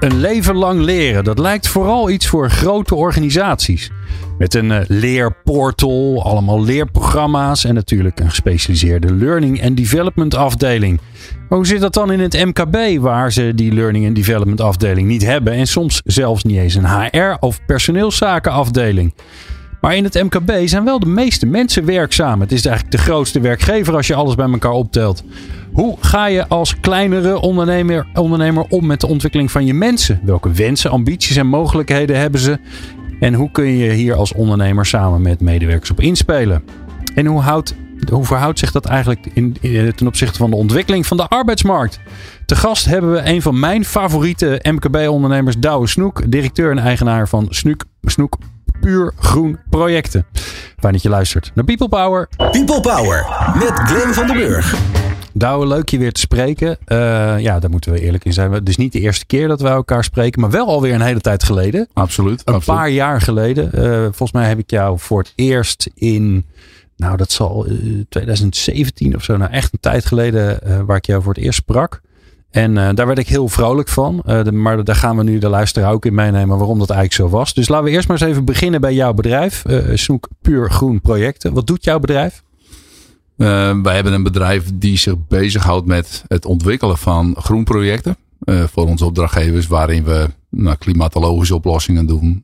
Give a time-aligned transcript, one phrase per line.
[0.00, 3.90] Een leven lang leren, dat lijkt vooral iets voor grote organisaties.
[4.38, 11.00] Met een uh, leerportal, allemaal leerprogramma's en natuurlijk een gespecialiseerde learning and development afdeling.
[11.48, 15.08] Maar hoe zit dat dan in het MKB, waar ze die learning and development afdeling
[15.08, 19.14] niet hebben en soms zelfs niet eens een HR of personeelszakenafdeling?
[19.80, 22.40] Maar in het MKB zijn wel de meeste mensen werkzaam.
[22.40, 25.24] Het is eigenlijk de grootste werkgever als je alles bij elkaar optelt.
[25.72, 30.20] Hoe ga je als kleinere ondernemer, ondernemer om met de ontwikkeling van je mensen?
[30.22, 32.58] Welke wensen, ambities en mogelijkheden hebben ze?
[33.20, 36.64] En hoe kun je hier als ondernemer samen met medewerkers op inspelen?
[37.14, 37.74] En hoe, houdt,
[38.10, 42.00] hoe verhoudt zich dat eigenlijk in, in, ten opzichte van de ontwikkeling van de arbeidsmarkt?
[42.46, 47.46] Te gast hebben we een van mijn favoriete MKB-ondernemers, Douwe Snoek, directeur en eigenaar van
[47.50, 48.38] Snoek, Snoek
[48.80, 50.26] Puur Groen Projecten.
[50.76, 52.28] Fijn dat je luistert naar People Power.
[52.36, 54.74] People Power met Glenn van den Burg.
[55.32, 56.78] Douwe, leuk je weer te spreken.
[56.86, 58.52] Uh, ja, daar moeten we eerlijk in zijn.
[58.52, 61.20] Het is niet de eerste keer dat wij elkaar spreken, maar wel alweer een hele
[61.20, 61.88] tijd geleden.
[61.92, 62.42] Absoluut.
[62.44, 62.80] Een absoluut.
[62.80, 63.70] paar jaar geleden.
[63.74, 66.46] Uh, volgens mij heb ik jou voor het eerst in,
[66.96, 71.06] nou dat zal uh, 2017 of zo, nou echt een tijd geleden, uh, waar ik
[71.06, 72.00] jou voor het eerst sprak.
[72.50, 74.22] En uh, daar werd ik heel vrolijk van.
[74.24, 77.36] De, maar daar gaan we nu de luisteraar ook in meenemen waarom dat eigenlijk zo
[77.36, 77.54] was.
[77.54, 79.64] Dus laten we eerst maar eens even beginnen bij jouw bedrijf.
[79.66, 81.52] Uh, Snoek Puur Groen Projecten.
[81.52, 82.42] Wat doet jouw bedrijf?
[83.82, 88.16] wij hebben een bedrijf die zich bezighoudt met het ontwikkelen van groenprojecten.
[88.44, 92.42] voor onze opdrachtgevers waarin we nou, klimatologische oplossingen doen.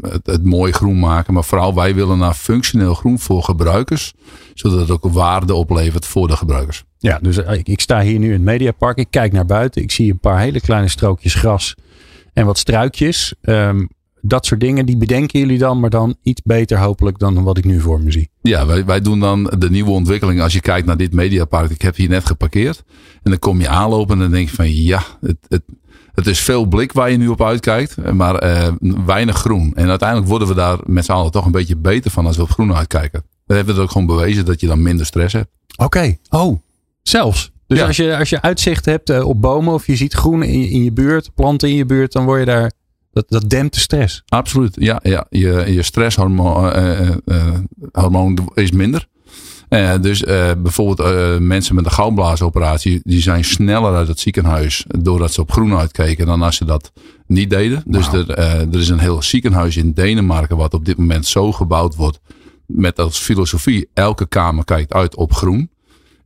[0.00, 1.34] Het, het, mooi groen maken.
[1.34, 4.12] Maar vooral wij willen naar functioneel groen voor gebruikers.
[4.54, 6.84] Zodat het ook waarde oplevert voor de gebruikers.
[6.98, 8.98] Ja, dus ik, ik, sta hier nu in het Mediapark.
[8.98, 9.82] Ik kijk naar buiten.
[9.82, 11.74] Ik zie een paar hele kleine strookjes gras
[12.32, 13.34] en wat struikjes.
[13.42, 13.88] Um,
[14.22, 17.64] dat soort dingen, die bedenken jullie dan, maar dan iets beter hopelijk dan wat ik
[17.64, 18.30] nu voor me zie.
[18.42, 20.40] Ja, wij, wij doen dan de nieuwe ontwikkeling.
[20.40, 22.82] Als je kijkt naar dit Mediapark, ik heb hier net geparkeerd.
[23.22, 25.62] En dan kom je aanlopen en dan denk je van ja, het, het,
[26.14, 28.68] het is veel blik waar je nu op uitkijkt, maar uh,
[29.06, 29.72] weinig groen.
[29.74, 32.42] En uiteindelijk worden we daar met z'n allen toch een beetje beter van als we
[32.42, 33.22] op groen uitkijken.
[33.46, 35.48] We hebben het ook gewoon bewezen dat je dan minder stress hebt.
[35.76, 36.18] Oké, okay.
[36.28, 36.60] oh,
[37.02, 37.50] zelfs.
[37.66, 37.86] Dus ja.
[37.86, 40.84] als, je, als je uitzicht hebt uh, op bomen of je ziet groen in, in
[40.84, 42.72] je buurt, planten in je buurt, dan word je daar.
[43.12, 44.22] Dat, dat dempt de stress.
[44.28, 45.00] Absoluut, ja.
[45.02, 45.26] ja.
[45.28, 46.76] Je, je stresshormoon
[47.24, 47.54] uh,
[47.92, 49.06] hormoon is minder.
[50.00, 50.22] Dus
[50.62, 55.76] bijvoorbeeld mensen met een galblaasoperatie, die zijn sneller uit het ziekenhuis doordat ze op groen
[55.76, 56.92] uitkeken dan als ze dat
[57.26, 57.82] niet deden.
[57.86, 61.96] Dus er, er is een heel ziekenhuis in Denemarken wat op dit moment zo gebouwd
[61.96, 62.20] wordt
[62.66, 65.70] met als filosofie elke kamer kijkt uit op groen.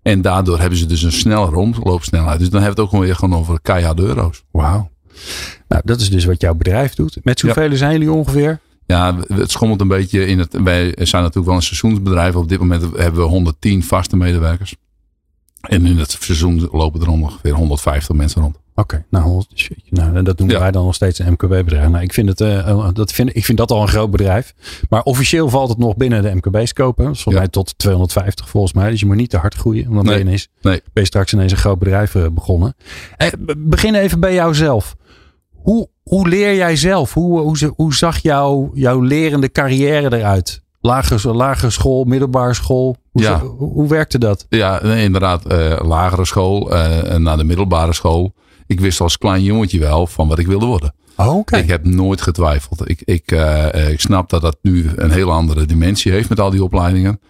[0.02, 2.38] En daardoor hebben ze dus een snelle rondloopsnelheid.
[2.38, 4.42] Dus dan hebben we het ook weer gewoon over keihard euro's.
[4.50, 4.90] Wauw.
[5.68, 7.18] Nou, dat is dus wat jouw bedrijf doet.
[7.22, 7.76] Met hoeveel ja.
[7.76, 8.60] zijn jullie ongeveer?
[8.86, 10.62] Ja, het schommelt een beetje in het.
[10.62, 12.36] Wij zijn natuurlijk wel een seizoensbedrijf.
[12.36, 14.76] Op dit moment hebben we 110 vaste medewerkers.
[15.60, 18.56] En in het seizoen lopen er ongeveer 150 mensen rond.
[18.76, 19.44] Oké, okay, nou,
[19.90, 20.58] nou, dat doen ja.
[20.58, 21.88] wij dan nog steeds een MKB-bedrijf.
[21.88, 24.54] Nou, ik vind, het, uh, dat vind, ik vind dat al een groot bedrijf.
[24.88, 27.02] Maar officieel valt het nog binnen de MKB-scope.
[27.02, 27.32] Volgens ja.
[27.32, 28.90] mij tot 250 volgens mij.
[28.90, 29.82] Dus je moet niet te hard groeien.
[29.82, 30.80] Want dan nee, ben, je ineens, nee.
[30.92, 32.74] ben je straks ineens een groot bedrijf uh, begonnen.
[33.16, 33.28] Eh,
[33.58, 34.96] begin even bij jouzelf.
[35.64, 37.14] Hoe, hoe leer jij zelf?
[37.14, 40.62] Hoe, hoe, hoe zag jouw, jouw lerende carrière eruit?
[40.80, 42.96] Lagere, lagere school, middelbare school.
[43.10, 43.40] Hoe, ja.
[43.40, 44.46] hoe, hoe werkte dat?
[44.48, 45.52] Ja, nee, inderdaad.
[45.52, 48.34] Uh, lagere school uh, naar de middelbare school.
[48.66, 50.94] Ik wist als klein jongetje wel van wat ik wilde worden.
[51.16, 51.60] Oh, okay.
[51.60, 52.88] Ik heb nooit getwijfeld.
[52.88, 56.50] Ik, ik, uh, ik snap dat dat nu een hele andere dimensie heeft met al
[56.50, 57.20] die opleidingen.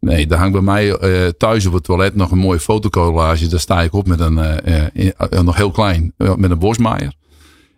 [0.00, 0.96] Nee, daar hangt bij mij
[1.38, 3.46] thuis op het toilet nog een mooie fotocollage.
[3.46, 4.40] Daar sta ik op met een,
[5.44, 7.20] nog heel klein, met een bosmaaier.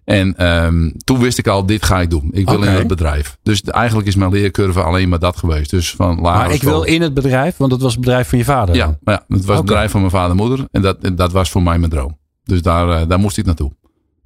[0.04, 2.28] En um, toen wist ik al, dit ga ik doen.
[2.32, 2.72] Ik wil okay.
[2.72, 3.36] in het bedrijf.
[3.42, 5.70] Dus eigenlijk is mijn leercurve alleen maar dat geweest.
[5.70, 8.44] Dus van maar ik wil in het bedrijf, want dat was het bedrijf van je
[8.44, 8.74] vader.
[8.74, 9.56] Ja, ja het was okay.
[9.56, 10.66] het bedrijf van mijn vader en moeder.
[10.70, 12.18] En dat, dat was voor mij mijn droom.
[12.44, 13.72] Dus daar, uh, daar moest ik naartoe.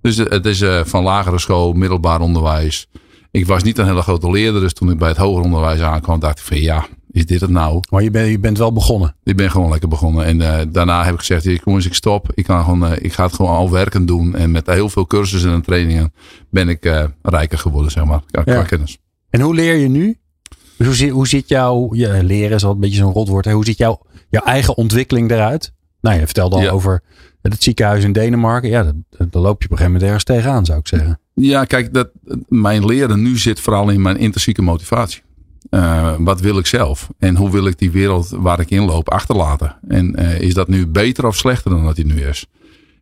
[0.01, 2.89] Dus het is uh, van lagere school, middelbaar onderwijs.
[3.31, 4.61] Ik was niet een hele grote leerder.
[4.61, 7.51] Dus toen ik bij het hoger onderwijs aankwam, dacht ik van ja, is dit het
[7.51, 7.81] nou?
[7.91, 9.17] Maar je, ben, je bent wel begonnen.
[9.23, 10.25] Ik ben gewoon lekker begonnen.
[10.25, 12.31] En uh, daarna heb ik gezegd, ik, jongens, ik stop.
[12.35, 14.35] Ik, kan gewoon, uh, ik ga het gewoon al werken doen.
[14.35, 16.13] En met heel veel cursussen en trainingen
[16.51, 18.21] ben ik uh, rijker geworden, zeg maar.
[18.31, 18.63] Qua ja.
[18.63, 18.99] kennis.
[19.31, 20.19] En hoe leer je nu?
[20.77, 23.45] Dus hoe, zit, hoe zit jouw, ja, leren is al een beetje zo'n rotwoord.
[23.45, 23.53] Hè?
[23.53, 25.73] Hoe ziet jouw, jouw eigen ontwikkeling eruit?
[26.01, 26.71] Nou, je vertelde al ja.
[26.71, 27.03] over
[27.43, 28.69] het ziekenhuis in Denemarken.
[28.69, 28.93] Ja, daar
[29.31, 31.21] loop je op een gegeven moment ergens tegenaan, zou ik zeggen.
[31.35, 32.11] Ja, kijk, dat,
[32.49, 35.23] mijn leren nu zit vooral in mijn intrinsieke motivatie.
[35.71, 37.09] Uh, wat wil ik zelf?
[37.19, 39.77] En hoe wil ik die wereld waar ik in loop achterlaten?
[39.89, 42.47] En uh, is dat nu beter of slechter dan dat die nu is?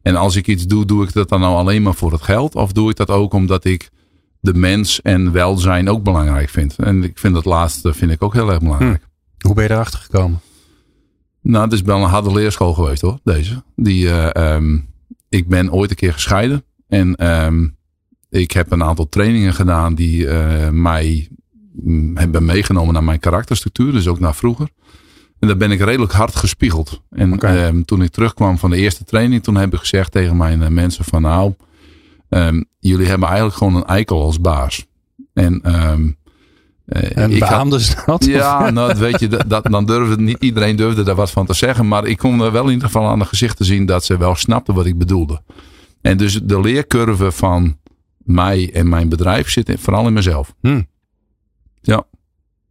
[0.03, 2.55] En als ik iets doe, doe ik dat dan nou alleen maar voor het geld?
[2.55, 3.91] Of doe ik dat ook omdat ik
[4.41, 6.77] de mens en welzijn ook belangrijk vind?
[6.77, 9.03] En ik vind dat laatste vind ik ook heel erg belangrijk.
[9.39, 9.47] Hm.
[9.47, 10.41] Hoe ben je erachter gekomen?
[11.43, 13.63] Nou, het is wel een harde leerschool geweest hoor, deze.
[13.77, 14.89] Die, uh, um,
[15.29, 16.65] ik ben ooit een keer gescheiden.
[16.89, 17.77] En um,
[18.31, 21.29] ik heb een aantal trainingen gedaan die uh, mij
[22.15, 23.93] hebben meegenomen naar mijn karakterstructuur.
[23.93, 24.69] Dus ook naar vroeger.
[25.39, 27.03] En daar ben ik redelijk hard gespiegeld.
[27.11, 27.67] En okay.
[27.67, 30.69] um, toen ik terugkwam van de eerste training, toen heb ik gezegd tegen mijn uh,
[30.69, 31.55] mensen van nou,
[32.29, 34.87] um, jullie hebben eigenlijk gewoon een eikel als baas.
[35.33, 36.17] En, um,
[36.87, 38.25] uh, en beaamde ze dat?
[38.25, 41.89] Ja, nou, weet je, dat, dan durfde niet iedereen durfde daar wat van te zeggen.
[41.89, 44.35] Maar ik kon er wel in ieder geval aan de gezichten zien dat ze wel
[44.35, 45.43] snapten wat ik bedoelde.
[46.01, 47.79] En dus de leercurve van
[48.19, 50.55] mij en mijn bedrijf zit vooral in mezelf.
[50.61, 50.87] Hmm.
[51.87, 52.05] Ja.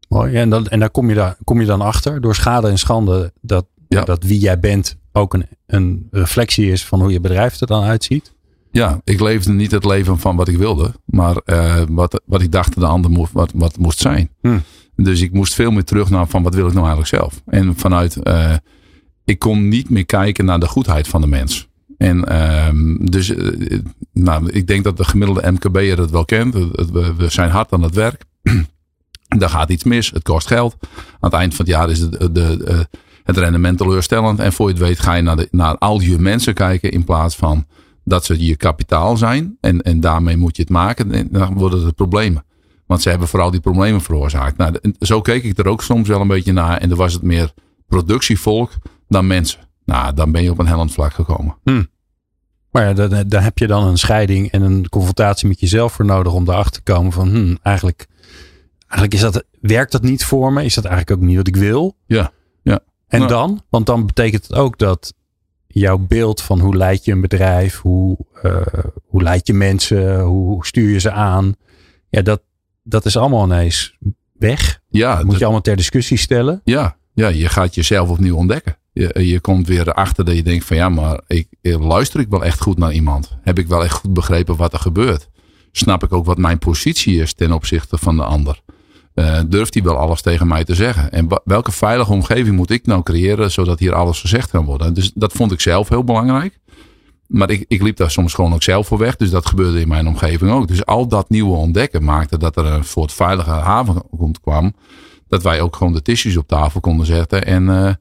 [0.09, 0.35] Mooi.
[0.35, 3.33] En, dan, en daar kom je, daar, kom je dan achter door schade en schande
[3.41, 4.03] dat, ja.
[4.03, 7.83] dat wie jij bent ook een, een reflectie is van hoe je bedrijf er dan
[7.83, 8.33] uitziet?
[8.71, 12.51] Ja, ik leefde niet het leven van wat ik wilde, maar uh, wat, wat ik
[12.51, 14.29] dacht de ander moest, wat, wat moest zijn.
[14.41, 14.63] Hmm.
[14.95, 17.41] Dus ik moest veel meer terug naar van wat wil ik nou eigenlijk zelf.
[17.45, 18.55] En vanuit, uh,
[19.25, 21.67] ik kon niet meer kijken naar de goedheid van de mens.
[21.97, 22.35] En
[22.67, 23.79] um, dus, uh,
[24.13, 26.53] nou, ik denk dat de gemiddelde MKB'er het wel kent.
[26.53, 28.23] We, we zijn hard aan het werk.
[29.39, 30.11] Daar gaat iets mis.
[30.11, 30.75] Het kost geld.
[30.81, 32.87] Aan het eind van het jaar is de, de,
[33.23, 34.39] het rendement teleurstellend.
[34.39, 36.91] En voor je het weet ga je naar, naar al je mensen kijken.
[36.91, 37.65] In plaats van
[38.03, 39.57] dat ze je kapitaal zijn.
[39.61, 41.11] En, en daarmee moet je het maken.
[41.11, 42.45] En dan worden het problemen.
[42.85, 44.57] Want ze hebben vooral die problemen veroorzaakt.
[44.57, 46.77] Nou, zo keek ik er ook soms wel een beetje naar.
[46.77, 47.53] En dan was het meer
[47.87, 48.71] productievolk
[49.07, 49.59] dan mensen.
[49.85, 51.55] Nou, dan ben je op een hellend vlak gekomen.
[51.63, 51.87] Hmm.
[52.71, 56.33] Maar ja, daar heb je dan een scheiding en een confrontatie met jezelf voor nodig
[56.33, 58.07] om erachter te komen van hmm, eigenlijk,
[58.87, 60.65] eigenlijk is dat, werkt dat niet voor me?
[60.65, 61.97] Is dat eigenlijk ook niet wat ik wil?
[62.05, 62.31] Ja.
[62.61, 62.79] ja.
[63.07, 63.63] En nou, dan?
[63.69, 65.13] Want dan betekent het ook dat
[65.67, 68.61] jouw beeld van hoe leid je een bedrijf, hoe, uh,
[69.05, 71.55] hoe leid je mensen, hoe stuur je ze aan,
[72.09, 72.41] ja, dat,
[72.83, 73.97] dat is allemaal ineens
[74.33, 74.79] weg.
[74.89, 75.15] Ja.
[75.15, 76.61] Dat moet je allemaal ter discussie stellen.
[76.63, 78.77] Ja, ja je gaat jezelf opnieuw ontdekken.
[78.93, 82.43] Je, je komt weer erachter dat je denkt van ja, maar ik, luister ik wel
[82.43, 83.37] echt goed naar iemand?
[83.41, 85.29] Heb ik wel echt goed begrepen wat er gebeurt?
[85.71, 88.61] Snap ik ook wat mijn positie is ten opzichte van de ander?
[89.15, 91.11] Uh, durft hij wel alles tegen mij te zeggen?
[91.11, 94.93] En welke veilige omgeving moet ik nou creëren zodat hier alles gezegd kan worden?
[94.93, 96.59] Dus dat vond ik zelf heel belangrijk.
[97.27, 99.15] Maar ik, ik liep daar soms gewoon ook zelf voor weg.
[99.15, 100.67] Dus dat gebeurde in mijn omgeving ook.
[100.67, 104.03] Dus al dat nieuwe ontdekken maakte dat er een soort veilige haven
[104.41, 104.73] kwam.
[105.27, 107.45] Dat wij ook gewoon de tissues op tafel konden zetten.
[107.45, 107.91] En uh,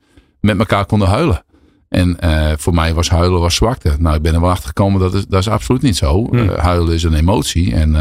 [0.40, 1.44] met elkaar konden huilen.
[1.88, 3.96] En uh, voor mij was huilen was zwakte.
[3.98, 6.26] Nou, ik ben er wel achter gekomen dat is, dat is absoluut niet zo.
[6.26, 6.38] Hmm.
[6.38, 7.74] Uh, huilen is een emotie.
[7.74, 7.96] En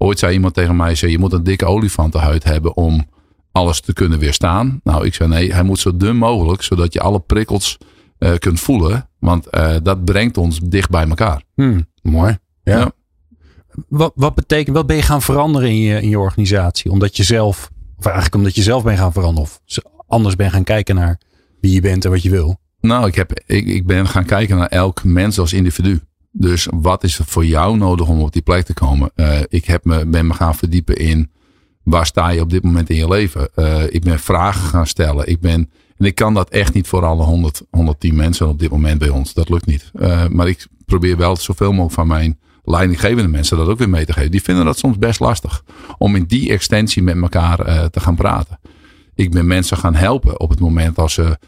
[0.00, 3.06] ooit zei iemand tegen mij: zei, Je moet een dikke olifantenhuid hebben om
[3.52, 4.80] alles te kunnen weerstaan.
[4.84, 7.78] Nou, ik zei: Nee, hij moet zo dun mogelijk, zodat je alle prikkels
[8.38, 9.08] kunt voelen.
[9.18, 9.46] Want
[9.82, 11.42] dat brengt ons dicht bij elkaar.
[11.54, 12.38] Hmm, mooi.
[12.62, 12.78] Ja.
[12.78, 12.92] ja.
[13.88, 16.90] Wat, wat betekent, wat ben je gaan veranderen in je, in je organisatie?
[16.90, 19.60] Omdat je zelf, of eigenlijk omdat je zelf bent gaan veranderen, of
[20.06, 21.20] anders bent gaan kijken naar
[21.60, 22.58] wie je bent en wat je wil?
[22.80, 26.00] Nou, ik, heb, ik, ik ben gaan kijken naar elk mens als individu.
[26.32, 29.10] Dus wat is er voor jou nodig om op die plek te komen?
[29.16, 31.30] Uh, ik heb me, ben me gaan verdiepen in
[31.82, 33.48] waar sta je op dit moment in je leven?
[33.56, 35.28] Uh, ik ben vragen gaan stellen.
[35.28, 38.70] Ik ben, en ik kan dat echt niet voor alle 100, 110 mensen op dit
[38.70, 39.34] moment bij ons.
[39.34, 39.90] Dat lukt niet.
[39.94, 44.04] Uh, maar ik probeer wel zoveel mogelijk van mijn leidinggevende mensen dat ook weer mee
[44.04, 44.30] te geven.
[44.30, 45.64] Die vinden dat soms best lastig.
[45.98, 48.60] Om in die extensie met elkaar te gaan praten.
[49.14, 51.38] Ik ben mensen gaan helpen op het moment als ze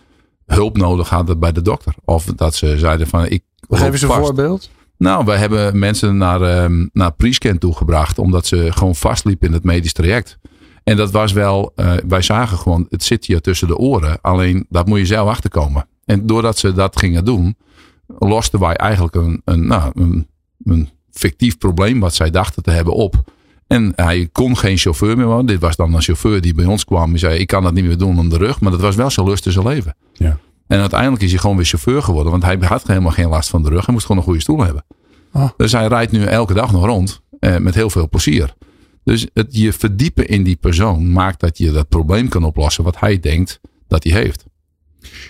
[0.46, 1.94] hulp nodig hadden bij de dokter.
[2.04, 3.42] Of dat ze zeiden van ik.
[3.68, 4.20] Geef eens een vast.
[4.20, 4.70] voorbeeld.
[4.98, 8.18] Nou, we hebben mensen naar, um, naar pre-scan toegebracht.
[8.18, 10.38] Omdat ze gewoon vastliepen in het medisch traject.
[10.84, 14.20] En dat was wel, uh, wij zagen gewoon, het zit hier tussen de oren.
[14.20, 15.86] Alleen, dat moet je zelf achterkomen.
[16.04, 17.56] En doordat ze dat gingen doen,
[18.18, 20.28] losten wij eigenlijk een, een, nou, een,
[20.64, 23.32] een fictief probleem wat zij dachten te hebben op.
[23.66, 25.46] En hij kon geen chauffeur meer worden.
[25.46, 27.10] Dit was dan een chauffeur die bij ons kwam.
[27.10, 28.60] Die zei, ik kan dat niet meer doen om de rug.
[28.60, 29.96] Maar dat was wel zijn lust in zijn leven.
[30.12, 30.38] Ja.
[30.72, 32.30] En uiteindelijk is hij gewoon weer chauffeur geworden.
[32.32, 33.84] Want hij had helemaal geen last van de rug.
[33.84, 34.84] Hij moest gewoon een goede stoel hebben.
[35.32, 35.48] Oh.
[35.56, 37.20] Dus hij rijdt nu elke dag nog rond.
[37.38, 38.54] Eh, met heel veel plezier.
[39.04, 42.84] Dus het je verdiepen in die persoon maakt dat je dat probleem kan oplossen.
[42.84, 44.44] Wat hij denkt dat hij heeft.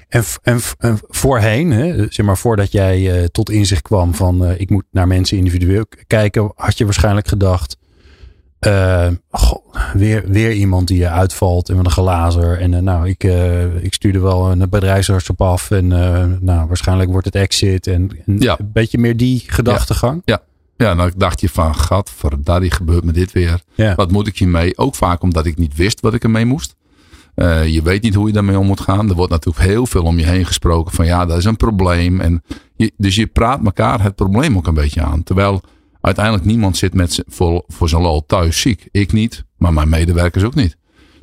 [0.08, 4.60] En, en, en voorheen, hè, zeg maar voordat jij uh, tot inzicht kwam van uh,
[4.60, 6.52] ik moet naar mensen individueel kijken.
[6.54, 7.76] Had je waarschijnlijk gedacht
[8.66, 12.58] uh, goh, weer, weer iemand die uitvalt en met een glazer.
[12.60, 15.70] En uh, nou, ik, uh, ik stuurde wel een bedrijfsarts op af.
[15.70, 15.86] En
[16.44, 17.86] nou, waarschijnlijk wordt het exit.
[17.86, 18.58] En, en ja.
[18.58, 20.22] een beetje meer die gedachtegang.
[20.24, 20.42] Ja.
[20.76, 23.60] Ja, dan dacht je van, gadverdarrie, gebeurt me dit weer.
[23.74, 23.94] Ja.
[23.94, 24.78] Wat moet ik hiermee?
[24.78, 26.74] Ook vaak omdat ik niet wist wat ik ermee moest.
[27.66, 29.08] Je weet niet hoe je daarmee om moet gaan.
[29.08, 32.20] Er wordt natuurlijk heel veel om je heen gesproken van ja, dat is een probleem.
[32.20, 32.42] En
[32.76, 35.22] je, dus je praat elkaar het probleem ook een beetje aan.
[35.22, 35.62] Terwijl
[36.02, 38.88] uiteindelijk niemand zit met voor, voor zijn lol thuis ziek.
[38.90, 40.76] Ik niet, maar mijn medewerkers ook niet.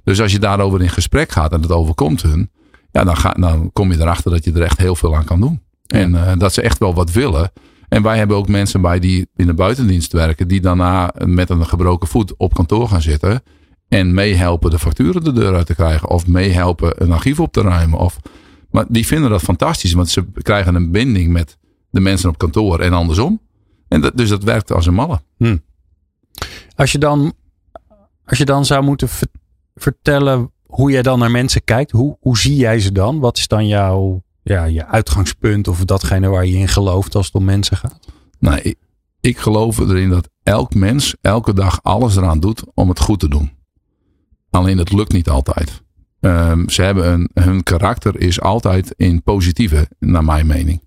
[0.03, 2.51] Dus als je daarover in gesprek gaat en het overkomt hun,
[2.91, 5.41] ja, dan, ga, dan kom je erachter dat je er echt heel veel aan kan
[5.41, 5.61] doen.
[5.87, 7.51] En uh, dat ze echt wel wat willen.
[7.87, 11.65] En wij hebben ook mensen bij die in de buitendienst werken, die daarna met een
[11.65, 13.41] gebroken voet op kantoor gaan zitten.
[13.87, 16.09] En meehelpen de facturen de deur uit te krijgen.
[16.09, 17.99] Of meehelpen een archief op te ruimen.
[17.99, 18.19] Of,
[18.71, 21.57] maar die vinden dat fantastisch, want ze krijgen een binding met
[21.89, 23.41] de mensen op kantoor en andersom.
[23.89, 25.21] En dat, dus dat werkt als een malle.
[25.37, 25.57] Hm.
[26.75, 27.33] Als, je dan,
[28.25, 29.27] als je dan zou moeten ver
[29.75, 33.19] vertellen hoe jij dan naar mensen kijkt, hoe, hoe zie jij ze dan?
[33.19, 37.35] Wat is dan jouw ja, je uitgangspunt of datgene waar je in gelooft als het
[37.35, 38.07] om mensen gaat?
[38.39, 38.77] Nou, ik,
[39.21, 43.29] ik geloof erin dat elk mens elke dag alles eraan doet om het goed te
[43.29, 43.51] doen.
[44.49, 45.83] Alleen het lukt niet altijd.
[46.19, 50.81] Um, ze hebben een, hun karakter is altijd in positieve, naar mijn mening.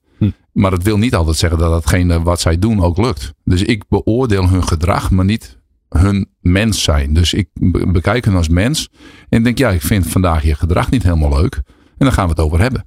[0.52, 3.34] Maar dat wil niet altijd zeggen dat hetgene wat zij doen ook lukt.
[3.44, 7.14] Dus ik beoordeel hun gedrag, maar niet hun mens zijn.
[7.14, 7.48] Dus ik
[7.92, 8.88] bekijk hen als mens.
[9.28, 11.54] En denk, ja, ik vind vandaag je gedrag niet helemaal leuk.
[11.66, 12.86] En dan gaan we het over hebben.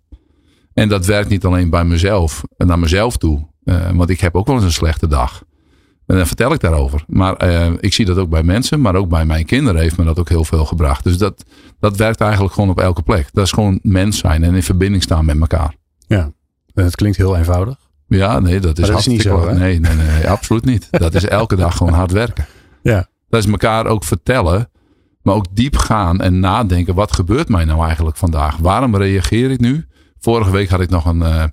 [0.74, 3.48] En dat werkt niet alleen bij mezelf, naar mezelf toe.
[3.63, 5.43] Uh, want ik heb ook wel eens een slechte dag.
[6.05, 7.03] En dan vertel ik daarover.
[7.07, 10.03] Maar uh, ik zie dat ook bij mensen, maar ook bij mijn kinderen heeft me
[10.03, 11.03] dat ook heel veel gebracht.
[11.03, 11.45] Dus dat,
[11.79, 13.29] dat werkt eigenlijk gewoon op elke plek.
[13.31, 15.75] Dat is gewoon mens zijn en in verbinding staan met elkaar.
[16.07, 16.31] Ja,
[16.84, 17.77] het klinkt heel eenvoudig.
[18.08, 19.53] Ja, nee, dat is, dat is niet zo.
[19.53, 20.88] Nee, nee, nee, nee, absoluut niet.
[21.05, 22.46] Dat is elke dag gewoon hard werken.
[22.82, 23.08] Ja.
[23.29, 24.70] Dat is elkaar ook vertellen,
[25.22, 26.96] maar ook diep gaan en nadenken.
[26.96, 28.58] Wat gebeurt mij nou eigenlijk vandaag?
[28.58, 29.86] Waarom reageer ik nu?
[30.20, 31.20] Vorige week had ik nog een.
[31.20, 31.44] Uh,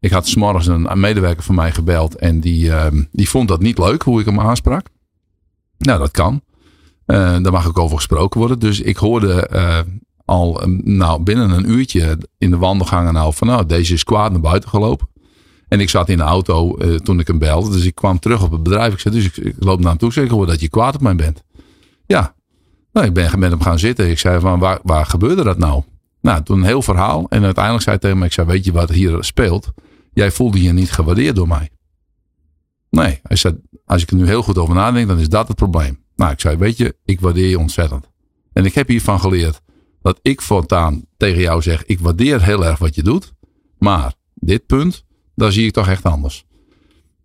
[0.00, 2.14] ik had s'morgens een, een medewerker van mij gebeld.
[2.14, 4.86] En die, uh, die vond dat niet leuk hoe ik hem aansprak.
[5.78, 6.42] Nou, dat kan.
[7.06, 8.58] Uh, daar mag ook over gesproken worden.
[8.58, 9.48] Dus ik hoorde
[10.26, 14.40] al nou, binnen een uurtje in de wandelgangen nou van nou, deze is kwaad naar
[14.40, 15.08] buiten gelopen.
[15.68, 17.70] En ik zat in de auto toen ik hem belde.
[17.70, 18.92] Dus ik kwam terug op het bedrijf.
[18.92, 20.08] Ik zei, dus ik, ik loop naar hem toe.
[20.08, 21.42] Ik zeg, hoor dat je kwaad op mij bent.
[22.06, 22.34] Ja.
[22.92, 24.10] Nou, ik ben met hem gaan zitten.
[24.10, 25.82] Ik zei van, waar, waar gebeurde dat nou?
[26.20, 27.26] Nou, toen een heel verhaal.
[27.28, 29.72] En uiteindelijk zei hij tegen me, ik zei, weet je wat hier speelt?
[30.12, 31.70] Jij voelde je niet gewaardeerd door mij.
[32.90, 35.56] Nee, hij zei, als ik er nu heel goed over nadenk, dan is dat het
[35.56, 36.04] probleem.
[36.16, 38.10] Nou, ik zei, weet je, ik waardeer je ontzettend.
[38.52, 39.60] En ik heb hiervan geleerd
[40.06, 43.32] dat ik voortaan tegen jou zeg, ik waardeer heel erg wat je doet.
[43.78, 46.44] Maar dit punt, daar zie ik toch echt anders.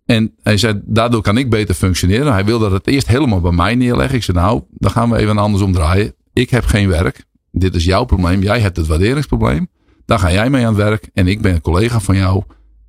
[0.04, 2.32] En hij zei, daardoor kan ik beter functioneren.
[2.32, 4.16] Hij wilde het eerst helemaal bij mij neerleggen.
[4.16, 6.14] Ik zei, nou, dan gaan we even anders omdraaien.
[6.32, 7.24] Ik heb geen werk.
[7.50, 8.42] Dit is jouw probleem.
[8.42, 9.68] Jij hebt het waarderingsprobleem.
[10.04, 11.10] Daar ga jij mee aan het werk.
[11.12, 12.42] En ik ben een collega van jou.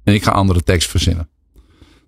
[0.03, 1.29] En ik ga andere tekst verzinnen.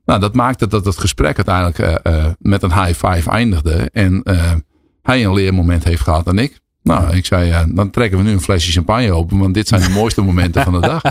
[0.05, 3.89] Nou, dat maakte dat het gesprek uiteindelijk uh, uh, met een high five eindigde.
[3.91, 4.53] En uh,
[5.01, 6.63] hij een leermoment heeft gehad en ik.
[6.85, 9.37] Nou, ik zei, dan trekken we nu een flesje champagne open.
[9.37, 11.01] Want dit zijn de mooiste momenten van de dag.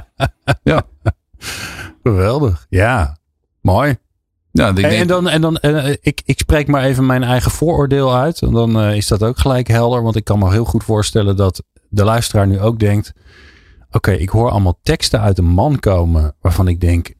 [0.63, 0.83] Ja.
[2.03, 2.67] Geweldig.
[2.69, 3.19] Ja,
[3.61, 3.97] mooi.
[4.51, 8.17] Ja, en, en, dan, en dan uh, ik, ik spreek maar even mijn eigen vooroordeel
[8.17, 8.43] uit.
[8.43, 10.03] En dan uh, is dat ook gelijk helder.
[10.03, 13.13] Want ik kan me heel goed voorstellen dat de luisteraar nu ook denkt.
[13.87, 16.35] Oké, okay, ik hoor allemaal teksten uit een man komen.
[16.41, 17.15] Waarvan ik denk.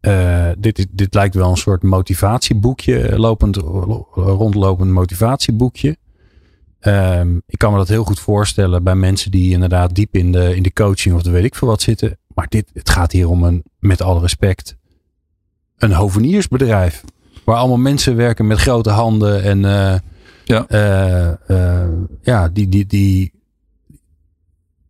[0.00, 3.18] Uh, dit, dit lijkt wel een soort motivatieboekje.
[3.18, 3.56] Lopend,
[4.14, 5.96] rondlopend motivatieboekje.
[6.86, 10.56] Um, ik kan me dat heel goed voorstellen bij mensen die inderdaad diep in de,
[10.56, 12.18] in de coaching of de weet ik veel wat zitten.
[12.34, 14.76] Maar dit, het gaat hier om een, met alle respect,
[15.76, 17.04] een hoveniersbedrijf.
[17.44, 19.94] Waar allemaal mensen werken met grote handen en uh,
[20.44, 21.88] ja, uh, uh,
[22.22, 23.32] ja die, die, die,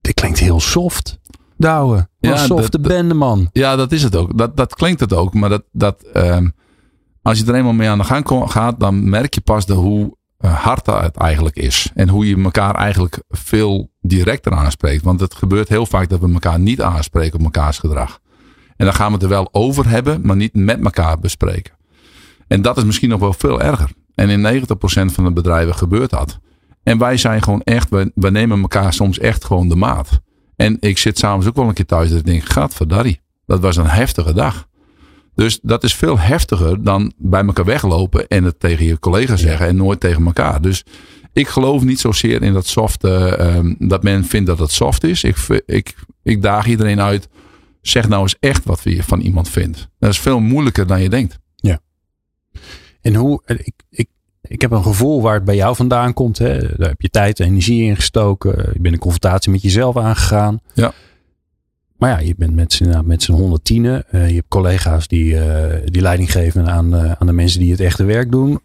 [0.01, 1.19] dit klinkt heel soft.
[1.57, 2.09] Douwe.
[2.19, 3.49] Ja, softe bende man.
[3.53, 4.39] Ja, dat is het ook.
[4.39, 5.35] Dat, dat klinkt het ook.
[5.35, 6.53] Maar dat, dat, um,
[7.23, 10.17] als je er eenmaal mee aan de gang gaat, dan merk je pas de, hoe
[10.38, 11.91] hard het eigenlijk is.
[11.95, 15.03] En hoe je elkaar eigenlijk veel directer aanspreekt.
[15.03, 18.19] Want het gebeurt heel vaak dat we elkaar niet aanspreken op mekaars gedrag.
[18.76, 21.75] En dan gaan we het er wel over hebben, maar niet met elkaar bespreken.
[22.47, 23.91] En dat is misschien nog wel veel erger.
[24.14, 24.64] En in 90%
[25.12, 26.38] van de bedrijven gebeurt dat.
[26.83, 30.21] En wij zijn gewoon echt, we, we nemen elkaar soms echt gewoon de maat.
[30.57, 33.76] En ik zit s'avonds ook wel een keer thuis en ik denk, gadverdarrie, dat was
[33.76, 34.69] een heftige dag.
[35.35, 39.67] Dus dat is veel heftiger dan bij elkaar weglopen en het tegen je collega zeggen
[39.67, 40.61] en nooit tegen elkaar.
[40.61, 40.85] Dus
[41.33, 45.05] ik geloof niet zozeer in dat soft, uh, um, dat men vindt dat het soft
[45.05, 45.25] is.
[45.25, 47.29] Ik, ik, ik daag iedereen uit,
[47.81, 49.88] zeg nou eens echt wat je van iemand vindt.
[49.99, 51.38] Dat is veel moeilijker dan je denkt.
[51.57, 51.81] Ja.
[53.00, 54.09] En hoe, ik, ik,
[54.41, 56.38] ik heb een gevoel waar het bij jou vandaan komt.
[56.38, 56.59] Hè?
[56.59, 58.71] Daar heb je tijd en energie in gestoken.
[58.73, 60.61] Je bent een confrontatie met jezelf aangegaan.
[60.75, 60.93] Ja.
[62.05, 63.85] Maar ja, je bent met z'n, met z'n 110.
[63.85, 65.37] Uh, je hebt collega's die,
[65.85, 68.61] die leiding geven aan, aan de mensen die het echte werk doen.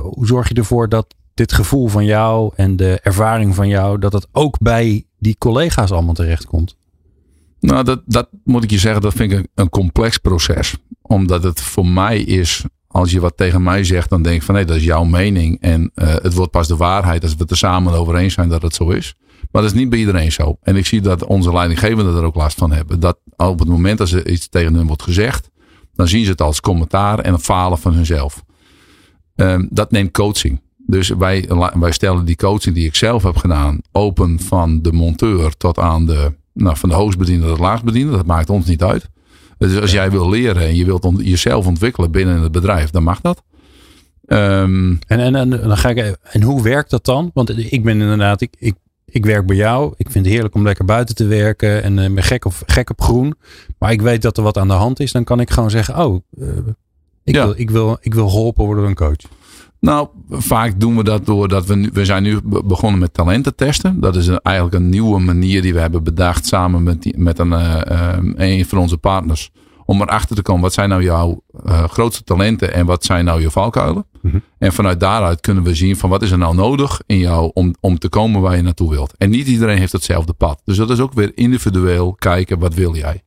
[0.00, 4.12] Hoe zorg je ervoor dat dit gevoel van jou en de ervaring van jou, dat
[4.12, 6.76] het ook bij die collega's allemaal terechtkomt?
[7.60, 10.76] Nou, dat, dat moet ik je zeggen, dat vind ik een, een complex proces.
[11.02, 14.54] Omdat het voor mij is, als je wat tegen mij zegt, dan denk ik van
[14.54, 15.60] nee, dat is jouw mening.
[15.60, 18.62] En het wordt pas de waarheid als we het er samen over eens zijn dat
[18.62, 19.14] het zo is.
[19.50, 20.56] Maar dat is niet bij iedereen zo.
[20.62, 23.00] En ik zie dat onze leidinggevenden er ook last van hebben.
[23.00, 25.50] Dat op het moment dat er iets tegen hun wordt gezegd,
[25.94, 28.44] dan zien ze het als commentaar en een falen van hunzelf.
[29.36, 30.60] Um, dat neemt coaching.
[30.76, 35.56] Dus wij, wij stellen die coaching die ik zelf heb gedaan open van de monteur
[35.56, 38.12] tot aan de, nou, van de hoogstbediende tot de laagstbediende.
[38.12, 39.08] Dat maakt ons niet uit.
[39.58, 43.20] Dus als jij wil leren en je wilt jezelf ontwikkelen binnen het bedrijf, dan mag
[43.20, 43.42] dat.
[44.26, 47.30] Um, en, en, en, dan ga ik, en hoe werkt dat dan?
[47.34, 48.74] Want ik ben inderdaad, ik, ik,
[49.10, 49.94] ik werk bij jou.
[49.96, 52.90] Ik vind het heerlijk om lekker buiten te werken en uh, ben gek, of, gek
[52.90, 53.34] op groen.
[53.78, 55.12] Maar ik weet dat er wat aan de hand is.
[55.12, 56.48] Dan kan ik gewoon zeggen, oh, uh,
[57.24, 57.44] ik, ja.
[57.44, 59.30] wil, ik, wil, ik wil geholpen worden door een coach.
[59.80, 64.00] Nou, vaak doen we dat doordat we nu, we zijn nu begonnen met talenten testen.
[64.00, 67.38] Dat is een, eigenlijk een nieuwe manier die we hebben bedacht samen met, die, met
[67.38, 69.50] een, uh, een van onze partners.
[69.88, 73.40] Om erachter te komen, wat zijn nou jouw uh, grootste talenten en wat zijn nou
[73.40, 74.06] je valkuilen?
[74.20, 74.42] Mm -hmm.
[74.58, 77.74] En vanuit daaruit kunnen we zien van wat is er nou nodig in jou om,
[77.80, 79.14] om te komen waar je naartoe wilt.
[79.18, 80.60] En niet iedereen heeft hetzelfde pad.
[80.64, 83.22] Dus dat is ook weer individueel kijken, wat wil jij?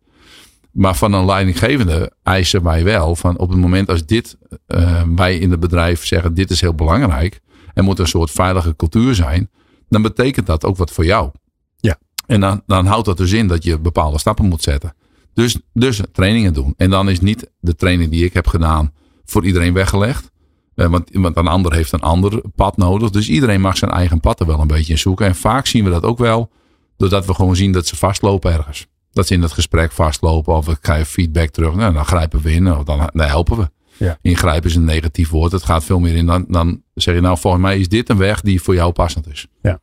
[0.71, 4.37] Maar van een leidinggevende eisen wij wel van op het moment als dit,
[4.67, 7.39] uh, wij in het bedrijf zeggen dit is heel belangrijk
[7.73, 9.49] en moet een soort veilige cultuur zijn,
[9.89, 11.31] dan betekent dat ook wat voor jou.
[11.77, 11.97] Ja.
[12.25, 14.93] En dan, dan houdt dat dus in dat je bepaalde stappen moet zetten.
[15.33, 16.73] Dus, dus trainingen doen.
[16.77, 18.93] En dan is niet de training die ik heb gedaan
[19.25, 20.31] voor iedereen weggelegd.
[20.75, 23.09] Uh, want, want een ander heeft een ander pad nodig.
[23.09, 25.25] Dus iedereen mag zijn eigen pad er wel een beetje in zoeken.
[25.25, 26.51] En vaak zien we dat ook wel
[26.97, 30.67] doordat we gewoon zien dat ze vastlopen ergens dat ze in het gesprek vastlopen of
[30.67, 31.75] ik krijg feedback terug.
[31.75, 33.69] Nou, dan grijpen we in of dan, dan helpen we.
[33.97, 34.17] Ja.
[34.21, 35.51] Ingrijpen is een negatief woord.
[35.51, 36.25] Het gaat veel meer in.
[36.25, 39.27] Dan, dan zeg je nou, volgens mij is dit een weg die voor jou passend
[39.27, 39.47] is.
[39.61, 39.79] Ja.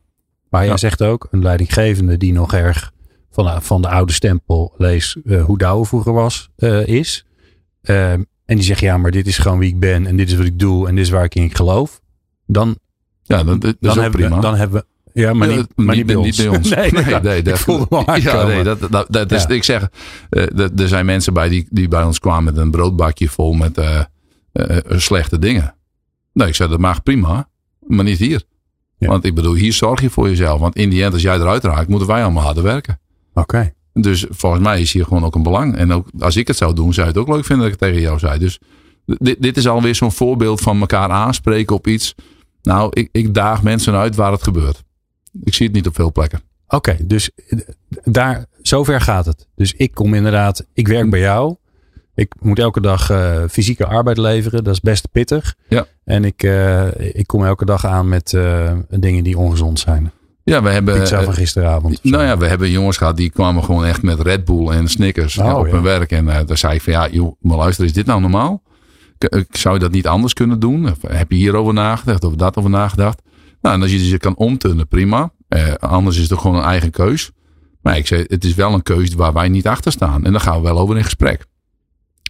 [0.49, 0.77] Maar jij ja.
[0.77, 2.91] zegt ook, een leidinggevende die nog erg
[3.45, 7.25] van de, van de oude stempel lees uh, hoe Douwe vroeger was, uh, is.
[7.83, 10.35] Uh, en die zegt, ja, maar dit is gewoon wie ik ben en dit is
[10.37, 12.01] wat ik doe en dit is waar ik in geloof.
[12.45, 12.77] Dan,
[13.23, 16.15] ja, dan, dat dan, hebben, we, dan hebben we ja, maar niet, maar niet, bij
[16.15, 16.37] ons.
[16.37, 16.69] Niet bij ons.
[16.69, 19.49] nee, nee, nee, nee, dat, ik ja, nee, dat, dat, dat is, ja.
[19.49, 19.89] ik zeg,
[20.29, 24.01] er zijn mensen bij die, die bij ons kwamen met een broodbakje vol met uh,
[24.53, 25.75] uh, slechte dingen.
[26.33, 27.49] Nee, ik zeg, dat mag prima,
[27.87, 28.43] maar niet hier.
[28.97, 30.59] Want ik bedoel, hier zorg je voor jezelf.
[30.59, 32.99] Want in die end, als jij eruit raakt, moeten wij allemaal harder werken.
[33.33, 33.39] Oké.
[33.39, 33.73] Okay.
[33.93, 35.75] Dus volgens mij is hier gewoon ook een belang.
[35.75, 37.79] En ook als ik het zou doen, zou je het ook leuk vinden dat ik
[37.79, 38.39] het tegen jou zei.
[38.39, 38.59] Dus
[39.05, 42.15] dit, dit is alweer zo'n voorbeeld van elkaar aanspreken op iets.
[42.61, 44.83] Nou, ik, ik daag mensen uit waar het gebeurt.
[45.43, 46.41] Ik zie het niet op veel plekken.
[46.67, 47.29] Oké, okay, dus
[48.03, 49.47] daar, zover gaat het.
[49.55, 51.55] Dus ik kom inderdaad, ik werk bij jou.
[52.15, 54.63] Ik moet elke dag uh, fysieke arbeid leveren.
[54.63, 55.55] Dat is best pittig.
[55.67, 55.85] Ja.
[56.03, 60.11] En ik, uh, ik kom elke dag aan met uh, dingen die ongezond zijn.
[60.49, 60.99] Ja, we hebben.
[60.99, 62.03] Pizza van gisteravond.
[62.03, 65.37] Nou ja, we hebben jongens gehad die kwamen gewoon echt met Red Bull en Snickers
[65.37, 65.71] oh, op ja.
[65.71, 66.11] hun werk.
[66.11, 68.61] En daar zei ik van ja, joh, maar luister, is dit nou normaal?
[69.49, 70.89] Zou je dat niet anders kunnen doen?
[70.89, 73.21] Of heb je hierover nagedacht of dat over nagedacht?
[73.61, 75.31] Nou, en als je je kan omturnen, prima.
[75.47, 77.31] Eh, anders is het gewoon een eigen keus.
[77.81, 80.25] Maar ik zei, het is wel een keus waar wij niet achter staan.
[80.25, 81.45] En dan gaan we wel over in gesprek.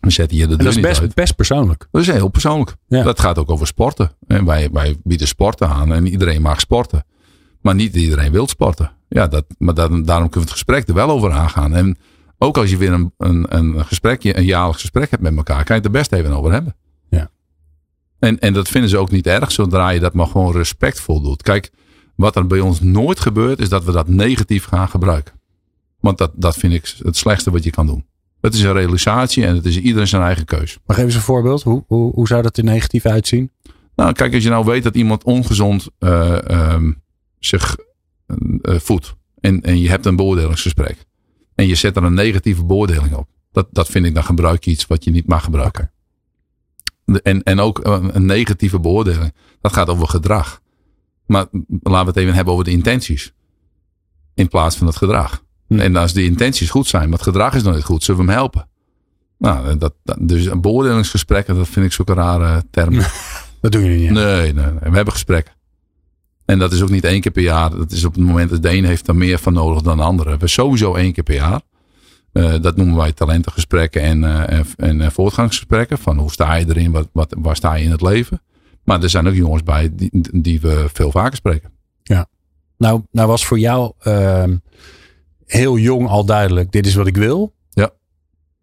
[0.02, 1.88] We zetten je de dat is best, best, persoonlijk.
[1.92, 2.76] Dat is heel persoonlijk.
[2.88, 3.04] Ja.
[3.04, 4.12] Dat gaat ook over sporten.
[4.28, 7.06] En wij, wij bieden sporten aan en iedereen mag sporten.
[7.62, 8.92] Maar niet iedereen wil sporten.
[9.10, 11.76] Ja, dat, maar dat, daarom kunnen we het gesprek er wel over aangaan.
[11.76, 11.98] En
[12.38, 15.76] ook als je weer een, een, een gesprekje, een jaarlijks gesprek hebt met elkaar, kan
[15.76, 16.76] je het er best even over hebben.
[17.10, 17.30] Ja.
[18.20, 21.42] En, en dat vinden ze ook niet erg, zodra je dat maar gewoon respectvol doet.
[21.42, 21.72] Kijk,
[22.16, 25.34] wat er bij ons nooit gebeurt, is dat we dat negatief gaan gebruiken.
[26.00, 28.06] Want dat, dat vind ik het slechtste wat je kan doen.
[28.42, 30.78] Het is een realisatie en het is iedereen zijn eigen keus.
[30.86, 31.64] Maar geef eens een voorbeeld.
[31.64, 33.52] Hoe, hoe, hoe zou dat er negatief uitzien?
[33.96, 36.38] Nou, kijk, als je nou weet dat iemand ongezond uh,
[36.72, 37.02] um,
[37.40, 37.78] zich
[38.28, 39.16] uh, voedt.
[39.40, 41.06] En, en je hebt een beoordelingsgesprek.
[41.56, 43.28] En je zet er een negatieve beoordeling op.
[43.52, 45.92] Dat, dat vind ik, dan gebruik je iets wat je niet mag gebruiken.
[47.24, 49.34] En, en ook een negatieve beoordeling.
[49.62, 50.62] Dat gaat over gedrag.
[51.26, 53.34] Maar laten we het even hebben over de intenties.
[54.34, 55.44] In plaats van het gedrag.
[55.68, 55.80] Hm.
[55.80, 58.28] En als de intenties goed zijn, maar het gedrag is nog niet goed, zullen we
[58.28, 58.68] hem helpen?
[59.38, 62.94] Nou, dat, dat, dus beoordelingsgesprekken, dat vind ik zo'n rare term.
[63.62, 64.10] dat doen jullie niet.
[64.10, 65.54] Nee, nee, nee, we hebben gesprekken.
[66.50, 67.70] En dat is ook niet één keer per jaar.
[67.70, 70.04] Dat is op het moment dat de een heeft er meer van nodig dan de
[70.04, 70.38] andere.
[70.38, 71.62] We sowieso één keer per jaar.
[72.34, 75.98] Uh, dat noemen wij talentengesprekken en, uh, en, en voortgangsgesprekken.
[75.98, 78.42] Van hoe sta je erin, wat, wat, waar sta je in het leven?
[78.84, 80.10] Maar er zijn ook jongens bij die,
[80.42, 81.72] die we veel vaker spreken.
[82.04, 82.28] Ja.
[82.78, 83.94] Nou, nou was voor jou.
[84.04, 84.44] Uh,
[85.46, 87.54] heel jong al duidelijk, dit is wat ik wil.
[87.70, 87.90] Ja.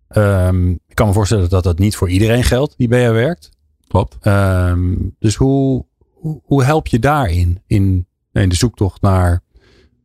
[0.09, 3.51] Ehm, ik kan me voorstellen dat dat niet voor iedereen geldt die bij jou werkt.
[3.89, 4.17] Klopt.
[4.21, 5.85] Ehm, dus hoe,
[6.17, 7.63] hoe, hoe help je daarin?
[7.67, 9.43] In, in de zoektocht naar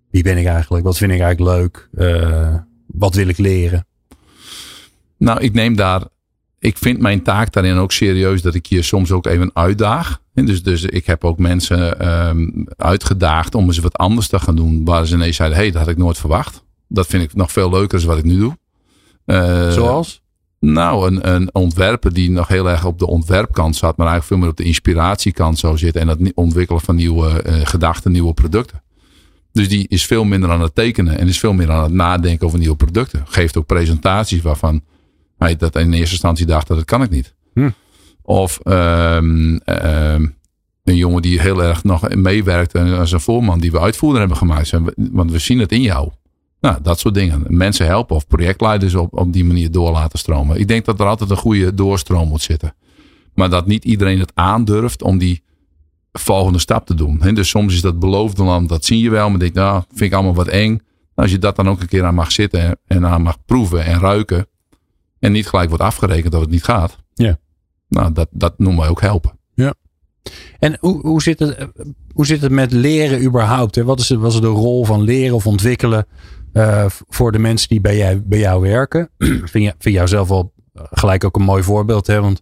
[0.09, 0.85] wie ben ik eigenlijk?
[0.85, 1.89] Wat vind ik eigenlijk leuk?
[1.93, 3.85] Uh, wat wil ik leren?
[5.17, 6.03] Nou, ik neem daar.
[6.59, 10.21] Ik vind mijn taak daarin ook serieus dat ik je soms ook even uitdaag.
[10.33, 14.55] En dus, dus ik heb ook mensen um, uitgedaagd om eens wat anders te gaan
[14.55, 14.85] doen.
[14.85, 16.63] Waar ze ineens zeiden: hé, hey, dat had ik nooit verwacht.
[16.87, 18.57] Dat vind ik nog veel leuker dan wat ik nu doe.
[19.25, 20.20] Uh, Zoals?
[20.61, 24.37] Nou, een, een ontwerper die nog heel erg op de ontwerpkant zat, maar eigenlijk veel
[24.37, 26.01] meer op de inspiratiekant zou zitten.
[26.01, 28.81] En het ontwikkelen van nieuwe uh, gedachten, nieuwe producten.
[29.51, 32.47] Dus die is veel minder aan het tekenen en is veel meer aan het nadenken
[32.47, 33.23] over nieuwe producten.
[33.27, 34.81] Geeft ook presentaties waarvan
[35.37, 37.33] hij dat in eerste instantie dacht dat het kan ik niet.
[37.53, 37.69] Hm.
[38.21, 40.35] Of um, um,
[40.83, 44.71] een jongen die heel erg nog meewerkt als een voorman die we uitvoerder hebben gemaakt.
[44.95, 46.11] Want we zien het in jou.
[46.61, 47.43] Nou, dat soort dingen.
[47.47, 50.59] Mensen helpen of projectleiders op, op die manier door laten stromen.
[50.59, 52.75] Ik denk dat er altijd een goede doorstroom moet zitten.
[53.33, 55.43] Maar dat niet iedereen het aandurft om die
[56.11, 57.19] volgende stap te doen.
[57.33, 59.29] dus soms is dat beloofde land, dat zie je wel.
[59.29, 60.81] Maar denk, nou, vind ik allemaal wat eng.
[61.15, 63.99] Als je dat dan ook een keer aan mag zitten en aan mag proeven en
[63.99, 64.47] ruiken.
[65.19, 66.97] En niet gelijk wordt afgerekend dat het niet gaat.
[67.13, 67.39] Ja.
[67.87, 69.39] Nou, dat, dat noemen wij ook helpen.
[69.53, 69.73] Ja.
[70.59, 71.67] En hoe, hoe, zit het,
[72.13, 73.75] hoe zit het met leren überhaupt?
[73.75, 73.83] Hè?
[73.83, 76.05] Wat, is, wat is de rol van leren of ontwikkelen
[76.53, 79.09] uh, voor de mensen die bij, jij, bij jou werken?
[79.51, 82.07] vind, je, vind jou zelf wel gelijk ook een mooi voorbeeld.
[82.07, 82.21] Hè?
[82.21, 82.41] Want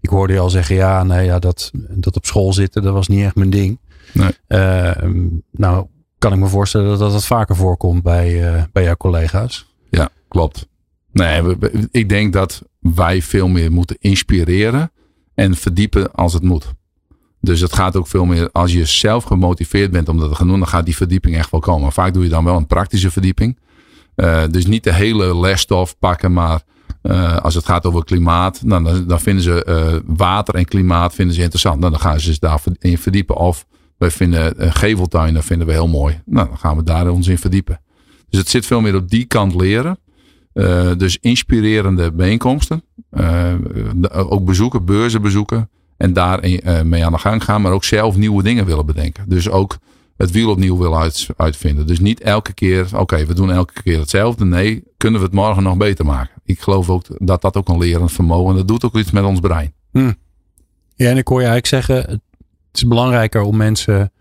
[0.00, 3.08] ik hoorde je al zeggen, ja, nee, ja, dat, dat op school zitten, dat was
[3.08, 3.78] niet echt mijn ding.
[4.12, 4.30] Nee.
[4.48, 4.90] Uh,
[5.50, 5.86] nou,
[6.18, 9.74] kan ik me voorstellen dat dat vaker voorkomt bij, uh, bij jouw collega's.
[9.90, 10.68] Ja, klopt.
[11.12, 14.90] Nee, we, ik denk dat wij veel meer moeten inspireren
[15.34, 16.72] en verdiepen als het moet.
[17.40, 20.48] Dus het gaat ook veel meer, als je zelf gemotiveerd bent om dat te gaan
[20.48, 21.92] doen, dan gaat die verdieping echt wel komen.
[21.92, 23.58] Vaak doe je dan wel een praktische verdieping.
[24.16, 26.62] Uh, dus niet de hele lesstof pakken, maar
[27.02, 31.14] uh, als het gaat over klimaat, nou, dan, dan vinden ze uh, water en klimaat
[31.14, 31.80] vinden ze interessant.
[31.80, 33.36] Nou, dan gaan ze zich daarin verdiepen.
[33.36, 33.66] Of
[33.98, 36.20] wij vinden geveltuinen vinden we heel mooi.
[36.24, 37.80] Nou, dan gaan we daar ons in verdiepen.
[38.28, 39.98] Dus het zit veel meer op die kant leren.
[40.98, 42.82] dus inspirerende bijeenkomsten.
[44.10, 45.70] ook bezoeken, beurzen bezoeken.
[45.98, 46.40] En daar
[46.84, 47.62] mee aan de gang gaan.
[47.62, 49.24] Maar ook zelf nieuwe dingen willen bedenken.
[49.28, 49.78] Dus ook
[50.16, 51.86] het wiel opnieuw willen uit, uitvinden.
[51.86, 54.44] Dus niet elke keer, oké, we doen elke keer hetzelfde.
[54.44, 56.42] Nee, kunnen we het morgen nog beter maken?
[56.44, 58.56] Ik geloof ook dat dat ook een lerend vermogen.
[58.56, 59.74] Dat doet ook iets met ons brein.
[59.92, 60.12] Hm.
[60.94, 62.20] Ja, en ik hoor je eigenlijk zeggen, het
[62.72, 64.12] is belangrijker om mensen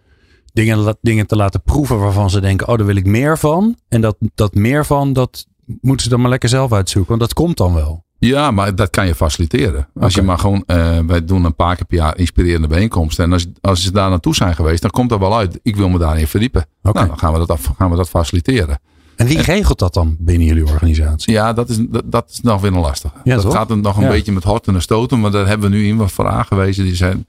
[0.54, 3.78] dingen, dingen te laten proeven waarvan ze denken, oh, daar wil ik meer van.
[3.88, 5.48] En dat, dat meer van, dat
[5.82, 7.18] moeten ze dan maar lekker zelf uitzoeken.
[7.18, 8.06] Want dat komt dan wel.
[8.20, 9.88] Ja, maar dat kan je faciliteren.
[10.00, 13.24] Als je maar gewoon, uh, wij doen een paar keer per jaar inspirerende bijeenkomsten.
[13.26, 15.60] En als, als ze daar naartoe zijn geweest, dan komt dat wel uit.
[15.64, 16.66] Ik wil me daarin verdiepen.
[16.82, 16.94] Okay.
[16.94, 18.80] Nou, dan gaan we, dat af, gaan we dat faciliteren.
[19.16, 21.34] En wie regelt dat dan binnen jullie organisatie?
[21.34, 23.14] Ja, dat is, dat, dat is nog weer een lastige.
[23.24, 23.54] Ja, dat toch?
[23.54, 24.10] gaat nog een Ja.
[24.10, 25.20] beetje met horten en stoten.
[25.20, 26.84] Maar daar hebben we nu in wat voor aangewezen.
[26.84, 27.26] Die zijn,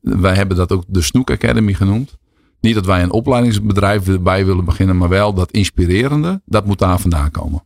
[0.00, 2.16] wij hebben dat ook de Snoek Academy genoemd.
[2.60, 4.96] Niet dat wij een opleidingsbedrijf erbij willen beginnen.
[4.96, 7.62] Maar wel dat inspirerende, dat moet daar vandaan komen.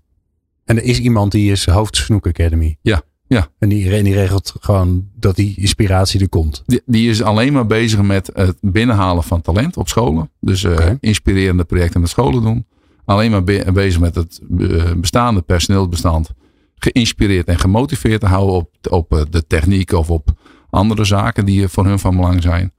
[0.66, 2.78] En er is iemand die is hoofd Snoek Academy.
[2.82, 3.48] Ja, ja.
[3.58, 6.62] En die, regelt gewoon dat die inspiratie er komt.
[6.66, 10.30] Die, die is alleen maar bezig met het binnenhalen van talent op scholen.
[10.40, 10.96] Dus uh, Oké.
[11.00, 12.66] inspirerende projecten met scholen doen.
[13.04, 16.30] Alleen maar be- bezig met het uh, bestaande personeelsbestand.
[16.74, 20.28] Geïnspireerd en gemotiveerd te houden op, op uh, de techniek of op
[20.70, 22.72] andere zaken die voor hun van belang zijn.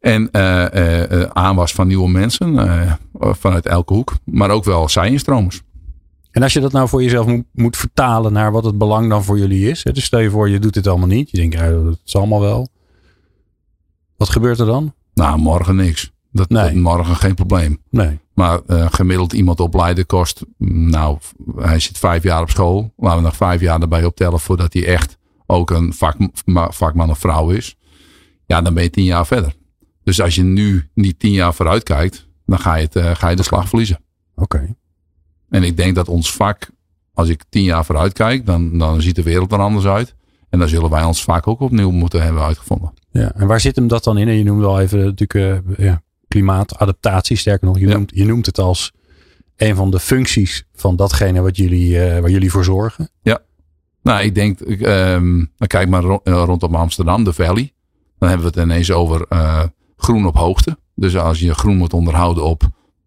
[0.00, 4.14] En uh, aanwas van nieuwe mensen vanuit elke hoek.
[4.24, 5.62] Maar ook wel zijinstromers.
[6.30, 9.24] En als je dat nou voor jezelf moet, moet vertalen naar wat het belang dan
[9.24, 9.84] voor jullie is.
[9.84, 9.92] Hè?
[9.92, 11.30] Dus stel je voor, je doet dit allemaal niet.
[11.30, 12.68] Je denkt, ja, dat is allemaal wel.
[14.16, 14.94] Wat gebeurt er dan?
[15.14, 16.12] Nou, morgen niks.
[16.32, 16.64] Dat, Nee.
[16.64, 17.78] dat morgen geen probleem.
[17.90, 18.18] Nee.
[18.34, 21.18] Maar uh, gemiddeld iemand opleiden kost, nou,
[21.56, 22.92] hij zit vijf jaar op school.
[22.96, 26.16] Laten we nog vijf jaar erbij optellen voordat hij echt ook een vak,
[26.74, 27.76] vakman of vrouw is.
[28.46, 29.54] Ja, dan ben je tien jaar verder.
[30.04, 33.28] Dus als je nu niet tien jaar vooruit kijkt, dan ga je, het, uh, ga
[33.28, 34.00] je de slag verliezen.
[34.34, 34.56] Oké.
[34.56, 34.76] Okay.
[35.48, 36.70] En ik denk dat ons vak,
[37.14, 40.14] als ik tien jaar vooruit kijk, dan, dan ziet de wereld er anders uit.
[40.50, 42.92] En dan zullen wij ons vak ook opnieuw moeten hebben uitgevonden.
[43.10, 44.28] Ja, en waar zit hem dat dan in?
[44.28, 47.36] En je noemde al even natuurlijk uh, ja, klimaatadaptatie.
[47.36, 47.94] Sterker nog, je, ja.
[47.94, 48.92] noemt, je noemt het als
[49.56, 53.10] een van de functies van datgene wat jullie, uh, waar jullie voor zorgen.
[53.22, 53.40] Ja,
[54.02, 57.72] nou ik denk, um, dan kijk maar ro rondom Amsterdam, de Valley.
[58.18, 59.62] Dan hebben we het ineens over uh,
[59.96, 60.78] groen op hoogte.
[60.94, 62.62] Dus als je groen moet onderhouden op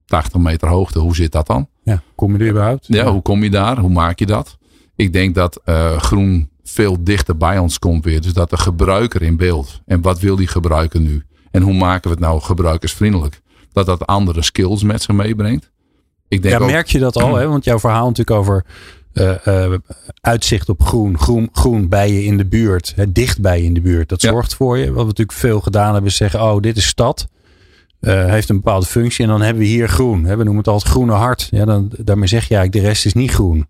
[0.05, 1.67] 80 meter hoogte, hoe zit dat dan?
[1.83, 2.85] Ja, kom je er überhaupt?
[2.87, 3.77] Ja, ja, hoe kom je daar?
[3.77, 4.57] Hoe maak je dat?
[4.95, 8.21] Ik denk dat uh, groen veel dichter bij ons komt weer.
[8.21, 9.81] Dus dat de gebruiker in beeld.
[9.85, 11.23] En wat wil die gebruiker nu?
[11.51, 13.41] En hoe maken we het nou gebruikersvriendelijk?
[13.71, 15.71] Dat dat andere skills met zich meebrengt.
[16.27, 17.35] ik denk ja, ook, merk je dat al?
[17.35, 17.47] Hè?
[17.47, 18.65] Want jouw verhaal natuurlijk over
[19.13, 19.79] eh, eh,
[20.21, 23.73] uitzicht op groen, groen, groen bij je in de buurt, hè, dicht bij je in
[23.73, 24.09] de buurt.
[24.09, 24.29] Dat Ja.
[24.29, 24.85] zorgt voor je.
[24.85, 27.27] Wat we natuurlijk veel gedaan hebben is zeggen, oh, dit is stad.
[28.01, 30.23] Eh, heeft een bepaalde functie en dan hebben we hier groen.
[30.23, 30.29] Hè?
[30.35, 31.47] We noemen het altijd groene hart.
[31.51, 33.67] Ja, dan, daarmee zeg je eigenlijk, de rest is niet groen.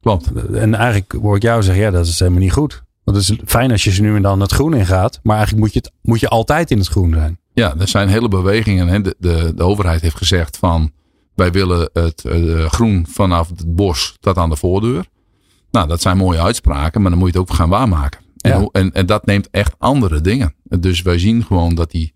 [0.00, 0.32] klopt.
[0.52, 2.82] En eigenlijk hoor ik jou zeggen, ja, dat is helemaal niet goed.
[3.04, 5.20] Want het is fijn als je ze nu en dan het groen in gaat.
[5.22, 7.38] Maar eigenlijk moet je, het, moet je altijd in het groen zijn.
[7.54, 8.88] Ja, er zijn hele bewegingen.
[8.88, 9.00] Hè.
[9.00, 10.90] De, de, de overheid heeft gezegd van
[11.34, 15.04] wij willen het eh, groen vanaf het bos tot aan de voordeur.
[15.70, 18.20] Nou, dat zijn mooie uitspraken, maar dan moet je het ook gaan waarmaken.
[18.40, 18.68] En, Ja.
[18.72, 20.54] en, en dat neemt echt andere dingen.
[20.62, 22.12] Dus wij zien gewoon dat die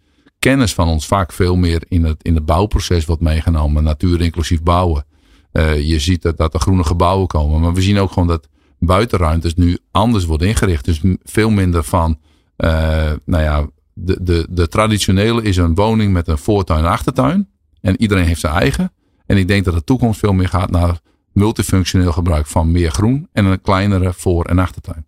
[0.48, 3.82] kennis van ons vaak veel meer in het, in het bouwproces wordt meegenomen.
[3.82, 5.04] Natuur inclusief bouwen.
[5.52, 7.60] Eh, je ziet dat, dat er groene gebouwen komen.
[7.60, 10.84] Maar we zien ook gewoon dat buitenruimtes nu anders worden ingericht.
[10.84, 12.18] Dus veel minder van,
[12.56, 17.48] eh, nou ja, de, de, de traditionele is een woning met een voortuin en achtertuin.
[17.80, 18.92] En iedereen heeft zijn eigen.
[19.26, 21.00] En ik denk dat de toekomst veel meer gaat naar
[21.32, 25.06] multifunctioneel gebruik van meer groen en een kleinere voor- en achtertuin.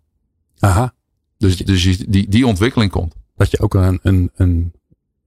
[0.59, 0.93] Aha.
[1.37, 3.15] Dus, dus die, die ontwikkeling komt.
[3.35, 4.73] Dat je ook een, een, een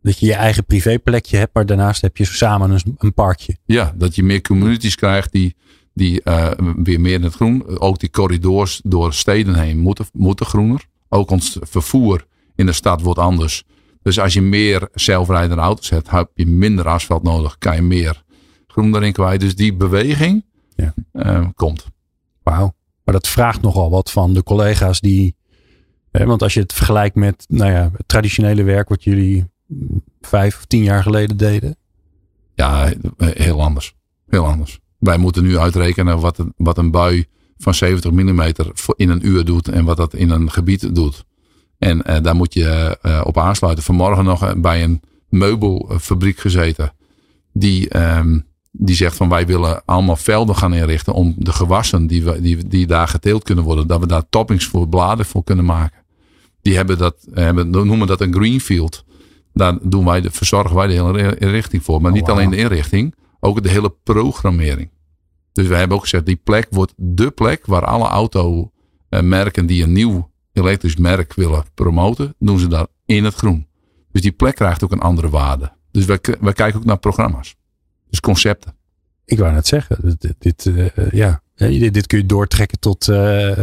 [0.02, 3.56] dat je je eigen privéplekje hebt, maar daarnaast heb je samen een, een parkje.
[3.64, 5.56] Ja, dat je meer communities krijgt die,
[5.94, 7.78] die eh, weer meer in het groen.
[7.78, 10.84] Ook die corridors door steden heen moeten, moeten groener.
[11.08, 13.64] Ook ons vervoer in de stad wordt anders.
[14.02, 17.58] Dus als je meer zelfrijdende auto's hebt, heb je minder asfalt nodig.
[17.58, 18.22] Kan je meer
[18.66, 19.40] groen erin kwijt.
[19.40, 20.44] Dus die beweging
[20.76, 20.94] Ja.
[21.12, 21.86] eh, komt.
[22.42, 22.74] Wauw.
[23.04, 25.36] Maar dat vraagt nogal wat van de collega's die.
[26.10, 29.44] Hè, want als je het vergelijkt met nou ja, het traditionele werk wat jullie
[30.20, 31.76] vijf of tien jaar geleden deden.
[32.54, 33.94] Ja, heel anders.
[34.28, 34.80] Heel anders.
[34.98, 37.26] Wij moeten nu uitrekenen wat een, wat een bui
[37.58, 38.52] van 70 mm
[38.96, 41.24] in een uur doet en wat dat in een gebied doet.
[41.78, 43.84] En eh, daar moet je eh, op aansluiten.
[43.84, 46.92] Vanmorgen nog eh, bij een meubelfabriek gezeten.
[47.52, 48.38] Die, ehm,
[48.70, 52.68] die zegt van wij willen allemaal velden gaan inrichten om de gewassen die, we, die,
[52.68, 53.86] die daar geteeld kunnen worden.
[53.86, 55.98] Dat we daar toppings voor bladen voor kunnen maken.
[56.62, 59.04] Die hebben dat, hebben, noemen dat een greenfield.
[59.52, 62.00] Daar doen wij de, verzorgen wij de hele inrichting voor.
[62.00, 64.90] Maar Oh, niet alleen de inrichting, ook de hele programmering.
[65.52, 69.92] Dus wij hebben ook gezegd, die plek wordt de plek waar alle automerken die een
[69.92, 73.66] nieuw elektrisch merk willen promoten, doen ze daar in het groen.
[74.12, 75.72] Dus die plek krijgt ook een andere waarde.
[75.90, 77.56] Dus wij, wij kijken ook naar programma's.
[78.10, 78.74] Dus concepten.
[79.24, 83.62] Ik wou net zeggen, dit, eh, ja, dit kun je doortrekken tot eh,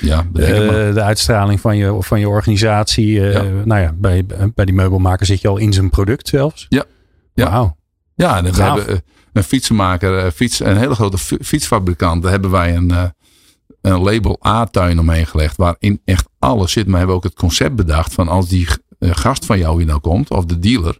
[0.00, 3.20] Ja, eh, de uitstraling van je, van je organisatie.
[3.20, 3.42] eh, Ja.
[3.64, 6.66] Nou ja, bij, bij die meubelmaker zit je al in zijn product zelfs.
[6.68, 6.84] Ja.
[7.34, 7.50] Ja.
[7.50, 7.76] Wauw.
[8.14, 8.56] Ja, Gaaf.
[8.76, 9.00] hebben eh,
[9.32, 12.22] een fietsenmaker, fiets, een hele grote fi- fietsfabrikant.
[12.22, 12.90] Daar hebben wij een,
[13.80, 15.56] een label A-tuin omheen gelegd.
[15.56, 16.82] Waarin echt alles zit.
[16.84, 18.66] Maar we hebben ook het concept bedacht van als die
[19.00, 20.98] gast van jou hier nou komt, of de dealer.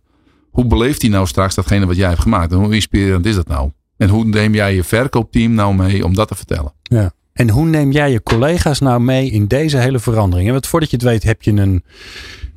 [0.51, 2.53] Hoe beleeft hij nou straks datgene wat jij hebt gemaakt?
[2.53, 3.71] En hoe inspirerend is dat nou?
[3.97, 6.73] En hoe neem jij je verkoopteam nou mee om dat te vertellen?
[6.83, 7.13] Ja.
[7.39, 10.51] En hoe neem jij je collega's nou mee in deze hele verandering?
[10.51, 11.85] Want voordat je het weet heb je een,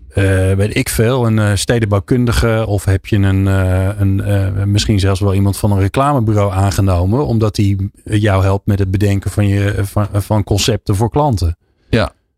[0.09, 5.19] eh, weet ik veel, een eh, stedenbouwkundige of heb je een, eh, een misschien zelfs
[5.19, 9.79] wel iemand van een reclamebureau aangenomen, omdat die jou helpt met het bedenken van, je,
[9.81, 11.57] van, van concepten voor klanten.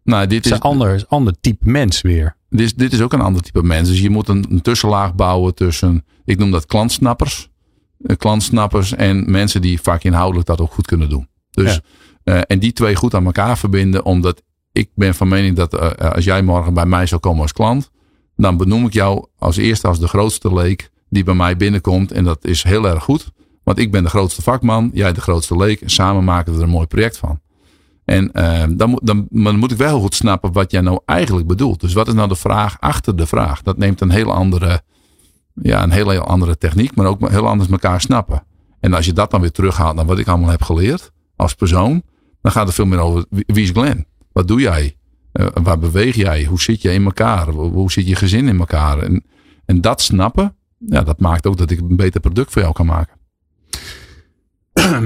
[0.04, 2.36] Nou, dit is, een ander, ander type mens weer.
[2.50, 3.90] dit, is, dit is ook een ander type mens.
[3.90, 7.50] Dus je moet een, een tussenlaag bouwen tussen, ik noem dat klantsnappers.
[8.18, 11.28] Klantsnappers en mensen die vaak inhoudelijk dat ook goed kunnen doen.
[11.52, 11.82] Dus,
[12.24, 14.06] eh, en die twee goed aan elkaar verbinden.
[14.06, 17.54] Omdat ik ben van mening dat eh, als jij morgen bij mij zou komen als
[17.54, 17.92] klant.
[18.36, 22.12] Dan benoem ik jou als eerste als de grootste leek die bij mij binnenkomt.
[22.12, 23.32] En dat is heel erg goed.
[23.64, 25.82] Want ik ben de grootste vakman, jij de grootste leek.
[25.82, 27.42] En samen maken we er een mooi project van.
[28.06, 31.48] En eh, dan, moet, dan, dan moet ik wel goed snappen wat jij nou eigenlijk
[31.48, 31.80] bedoelt.
[31.80, 33.62] Dus wat is nou de vraag achter de vraag?
[33.62, 34.82] Dat neemt een heel andere,
[35.54, 38.44] ja, een heel, heel andere techniek, maar ook heel anders elkaar snappen.
[38.80, 42.04] En als je dat dan weer terughaalt naar wat ik allemaal heb geleerd als persoon,
[42.44, 44.06] dan gaat het veel meer over wie is Glenn?
[44.32, 44.98] Wat doe jij?
[45.32, 46.46] Eh, waar beweeg jij?
[46.46, 47.50] Hoe zit je in elkaar?
[47.50, 49.00] Hoe, hoe zit je gezin in elkaar?
[49.00, 49.24] En,
[49.66, 52.86] en dat snappen, ja, dat maakt ook dat ik een beter product voor jou kan
[52.86, 53.18] maken.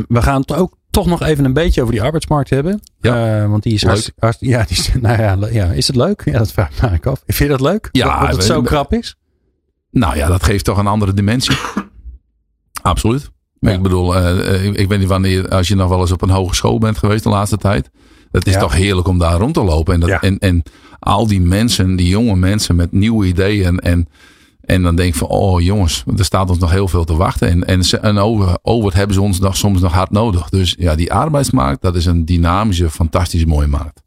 [0.08, 2.82] We gaan het ook toch nog even een beetje over die arbeidsmarkt hebben.
[3.00, 3.42] Ja.
[3.42, 4.36] Eh, want die is Leuk.
[4.40, 6.22] ja, die is, nou ja, ja, is het leuk?
[6.26, 7.24] Ja, dat vraag ik af.
[7.26, 7.90] Vind je dat leuk?
[7.92, 9.18] Ja, dat, het zo krap is?
[9.92, 11.58] Nou ja, dat geeft toch een andere dimensie.
[12.82, 13.32] Absoluut.
[13.60, 13.72] Ja.
[13.72, 16.22] Ik bedoel, eh, eh, ik, ik weet niet wanneer, als je nog wel eens op
[16.22, 17.90] een hogeschool bent geweest de laatste tijd.
[18.32, 18.60] Het is Ja.
[18.60, 19.94] toch heerlijk om daar rond te lopen.
[19.94, 20.22] En, dat, Ja.
[20.22, 20.64] en, en
[21.00, 23.80] al die mensen, die jonge mensen met nieuwe ideeën.
[23.80, 24.08] En,
[24.62, 27.50] en dan denk ik van, oh jongens, er staat ons nog heel veel te wachten.
[27.50, 30.50] En, en, en over, over het hebben ze ons nog, soms nog hard nodig.
[30.50, 34.02] Dus ja, die arbeidsmarkt, dat is een dynamische, fantastisch mooie markt.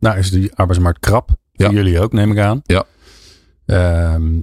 [0.00, 1.28] Nou is die arbeidsmarkt krap.
[1.28, 1.70] Voor Ja.
[1.72, 2.60] jullie ook, neem ik aan.
[2.64, 2.84] Ja.
[3.66, 4.40] Ehm,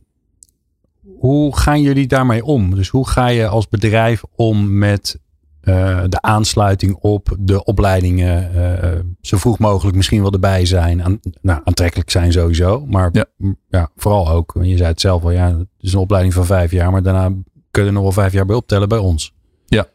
[1.22, 2.76] hoe gaan jullie daarmee om?
[2.76, 5.20] Dus hoe ga je als bedrijf om met
[5.64, 11.04] uh, de aansluiting op de opleidingen uh, zo vroeg mogelijk misschien wel erbij zijn.
[11.04, 12.86] Aan, nou, aantrekkelijk zijn sowieso.
[12.86, 13.26] Maar ja.
[13.70, 13.90] ja.
[13.96, 16.92] vooral ook, je zei het zelf al, ja, het is een opleiding van vijf jaar.
[16.92, 17.36] Maar daarna
[17.72, 19.34] kun je er nog wel vijf jaar bij optellen bij ons.
[19.66, 19.88] Ja,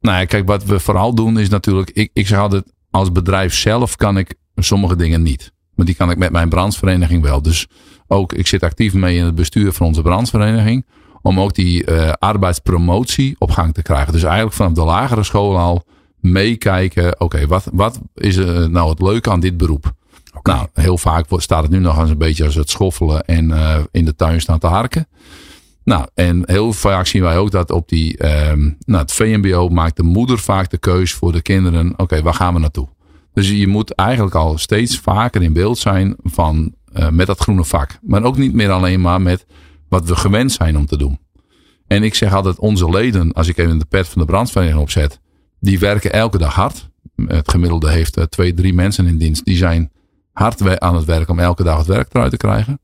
[0.00, 3.54] nou ja, kijk, wat we vooral doen is natuurlijk, ik, ik zeg altijd, als bedrijf
[3.54, 5.52] zelf kan ik sommige dingen niet.
[5.74, 7.42] Maar die kan ik met mijn brandsvereniging wel.
[7.42, 7.68] Dus
[8.06, 10.84] ook, ik zit actief mee in het bestuur van onze brandsvereniging
[11.22, 14.12] om ook die uh, arbeidspromotie op gang te krijgen.
[14.12, 15.84] Dus eigenlijk vanaf de lagere school al
[16.20, 17.20] meekijken.
[17.20, 19.92] Oké, wat, wat is uh, nou het leuke aan dit beroep?
[20.34, 20.54] Okay.
[20.54, 23.76] Nou, heel vaak staat het nu nog eens een beetje als het schoffelen en uh,
[23.90, 25.08] in de tuin staan te harken.
[25.84, 29.96] Nou, en heel vaak zien wij ook dat op die, um, nou, het VMBO maakt
[29.96, 31.90] de moeder vaak de keus voor de kinderen.
[31.92, 32.88] Oké, okay, waar gaan we naartoe?
[33.32, 37.64] Dus je moet eigenlijk al steeds vaker in beeld zijn van, uh, met dat groene
[37.64, 37.98] vak.
[38.02, 39.46] Maar ook niet meer alleen maar met
[39.88, 41.18] wat we gewend zijn om te doen.
[41.86, 45.20] En ik zeg altijd, onze leden, als ik even de pet van de brandvereniging opzet,
[45.60, 46.88] die werken elke dag hard.
[47.26, 49.44] Het gemiddelde heeft uh, twee, drie mensen in dienst.
[49.44, 49.92] Die zijn
[50.32, 52.78] hard aan het werk om elke dag het werk eruit te krijgen.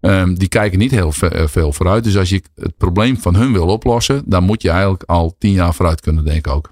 [0.00, 2.04] Um, die kijken niet heel veel vooruit.
[2.04, 5.52] Dus als je het probleem van hun wil oplossen, dan moet je eigenlijk al tien
[5.52, 6.70] jaar vooruit kunnen denken ook.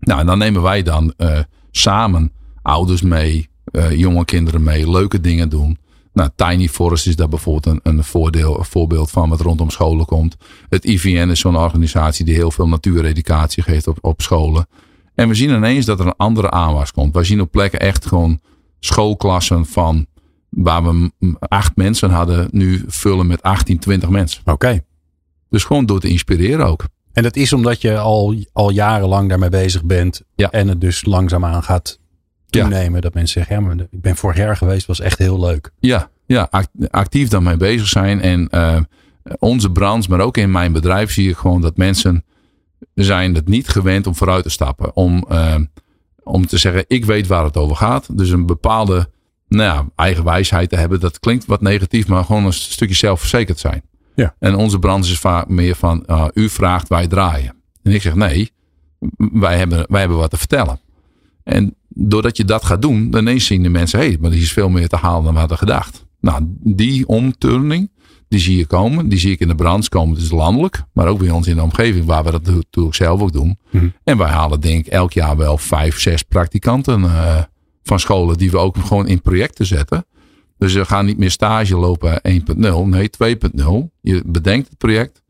[0.00, 1.14] Nou, en dan nemen wij dan
[1.70, 5.78] samen ouders mee, uh, jonge kinderen mee, leuke dingen doen.
[6.12, 10.06] Nou, Tiny Forest is daar bijvoorbeeld een, een, voordeel, een voorbeeld van wat rondom scholen
[10.06, 10.36] komt.
[10.68, 14.66] Het IVN is zo'n organisatie die heel veel natuureducatie geeft op, op scholen.
[15.14, 17.14] En we zien ineens dat er een andere aanwas komt.
[17.14, 18.40] We zien op plekken echt gewoon
[18.80, 20.06] schoolklassen van
[20.48, 24.40] waar we acht mensen hadden, nu vullen met 18, 20 mensen.
[24.40, 24.52] Oké.
[24.52, 24.84] Okay.
[25.48, 26.84] Dus gewoon door te inspireren ook.
[27.12, 30.22] En dat is omdat je al, al jarenlang daarmee bezig bent.
[30.34, 30.50] Ja.
[30.50, 31.98] En het dus langzaamaan gaat
[32.52, 32.94] toenemen.
[32.94, 33.00] Ja.
[33.00, 35.70] Dat mensen zeggen, ja, maar ik ben vorig jaar geweest, was echt heel leuk.
[35.80, 36.50] Ja, ja
[36.90, 38.20] actief daarmee bezig zijn.
[38.20, 38.80] En uh,
[39.38, 42.24] onze branche, maar ook in mijn bedrijf zie ik gewoon dat mensen
[42.94, 44.96] zijn het niet gewend om vooruit te stappen.
[44.96, 45.54] Om, uh,
[46.22, 48.18] om te zeggen, ik weet waar het over gaat.
[48.18, 49.08] Dus een bepaalde
[49.48, 51.00] nou ja, eigen wijsheid te hebben.
[51.00, 53.82] Dat klinkt wat negatief, maar gewoon een stukje zelfverzekerd zijn.
[54.14, 54.34] Ja.
[54.38, 57.54] En onze branche is vaak meer van, uh, u vraagt, wij draaien.
[57.82, 58.50] En ik zeg, nee,
[59.16, 60.80] wij hebben, wij hebben wat te vertellen.
[61.44, 64.36] En doordat je dat gaat doen, dan ineens zien de mensen, hé, hey, maar er
[64.36, 66.04] is veel meer te halen dan we hadden gedacht.
[66.20, 67.90] Nou, die omturning,
[68.28, 69.08] die zie je komen.
[69.08, 70.14] Die zie ik in de branche komen.
[70.14, 73.32] Dus landelijk, maar ook bij ons in de omgeving, waar we dat natuurlijk zelf ook
[73.32, 73.58] doen.
[73.70, 73.88] Mhm.
[74.04, 77.42] En wij halen denk ik elk jaar wel vijf, zes praktikanten uh,
[77.82, 80.06] van scholen die we ook gewoon in projecten zetten.
[80.58, 83.66] Dus we gaan niet meer stage lopen 1.0, nee 2.0.
[84.00, 85.22] Je bedenkt het project,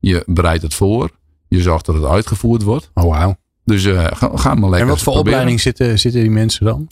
[0.00, 1.10] je bereidt het voor,
[1.48, 2.90] je zorgt dat het uitgevoerd wordt.
[2.94, 3.36] Oh wauw.
[3.68, 4.80] Dus uh, ga, ga, maar lekker.
[4.80, 5.18] En wat voor proberen.
[5.18, 6.86] opleiding zitten, zitten die mensen dan?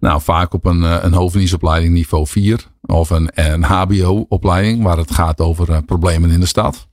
[0.00, 5.40] Nou, vaak op een, een hoofddienstopleiding niveau 4 of een, een HBO-opleiding waar het gaat
[5.40, 6.88] over uh, problemen in de stad.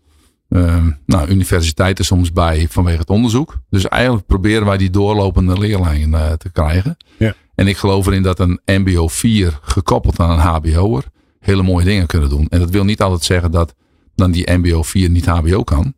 [0.49, 3.58] Uh, nou, universiteiten soms bij vanwege het onderzoek.
[3.69, 6.97] Dus eigenlijk proberen wij die doorlopende leerlingen uh, te krijgen.
[7.17, 7.34] Ja.
[7.56, 11.04] En ik geloof erin dat een MBO 4 gekoppeld aan een HBO'er
[11.39, 12.47] hele mooie dingen kunnen doen.
[12.49, 13.75] En dat wil niet altijd zeggen dat
[14.15, 15.93] dan die MBO 4 niet HBO kan.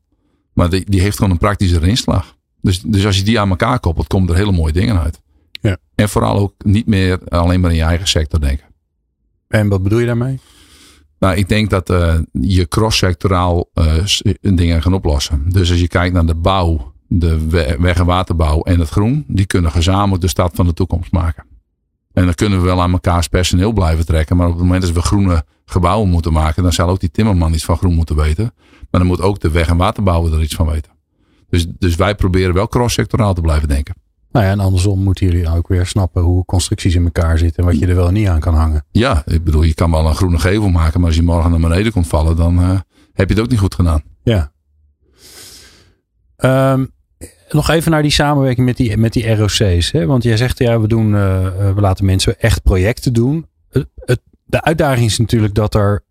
[0.53, 2.35] Maar die, die heeft gewoon een praktische inslag.
[2.61, 5.21] Dus, dus als je die aan elkaar koppelt, komen er hele mooie dingen uit.
[5.51, 5.77] Ja.
[5.95, 8.65] En vooral ook niet meer alleen maar in je eigen sector denken.
[9.47, 10.39] En wat bedoel je daarmee?
[11.19, 14.03] Nou, ik denk dat uh, je cross-sectoraal uh,
[14.41, 15.49] dingen gaan oplossen.
[15.49, 17.47] Dus als je kijkt naar de bouw, de
[17.79, 21.45] weg- en waterbouw en het groen, die kunnen gezamenlijk de stad van de toekomst maken.
[22.13, 24.37] En dan kunnen we wel aan elkaars personeel blijven trekken.
[24.37, 27.53] Maar op het moment dat we groene gebouwen moeten maken, dan zal ook die timmerman
[27.53, 28.53] iets van groen moeten weten.
[28.89, 30.91] Maar dan moet ook de weg- en waterbouwer er iets van weten.
[31.51, 33.95] Dus, dus wij proberen wel cross-sectoraal te blijven denken.
[34.31, 37.69] Nou ja, en andersom moeten jullie ook weer snappen hoe constructies in elkaar zitten en
[37.69, 38.85] wat je er wel en niet aan kan hangen.
[38.91, 41.59] Ja, ik bedoel, je kan wel een groene gevel maken, maar als je morgen naar
[41.59, 42.79] beneden komt vallen, dan uh,
[43.13, 44.03] heb je het ook niet goed gedaan.
[44.23, 44.51] Ja.
[46.73, 46.91] Um,
[47.49, 49.91] nog even naar die samenwerking met die, met die ROC's.
[49.91, 50.05] Hè?
[50.05, 53.45] Want jij zegt, ja, we, doen, uh, we laten mensen echt projecten doen.
[53.69, 56.03] Het, het, de uitdaging is natuurlijk dat, er,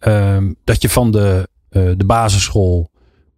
[0.00, 2.90] um, dat je van de, uh, de basisschool,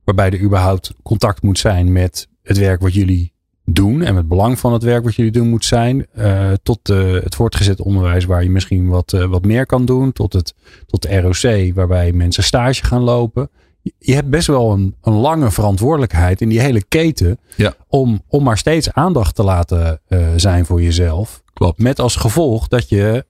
[0.06, 3.32] waarbij er überhaupt contact moet zijn met het werk wat jullie
[3.64, 7.12] doen en het belang van het werk wat jullie doen moet zijn, uh, tot uh,
[7.22, 10.54] het voortgezet onderwijs waar je misschien wat, uh, wat meer kan doen, tot, het,
[10.86, 13.50] tot de ROC waarbij mensen stage gaan lopen.
[13.98, 17.74] Je hebt best wel een, een lange verantwoordelijkheid in die hele keten ja.
[17.88, 20.00] om, om maar steeds aandacht te laten
[20.36, 21.42] zijn voor jezelf.
[21.52, 21.78] Klopt.
[21.78, 23.24] Met als gevolg dat je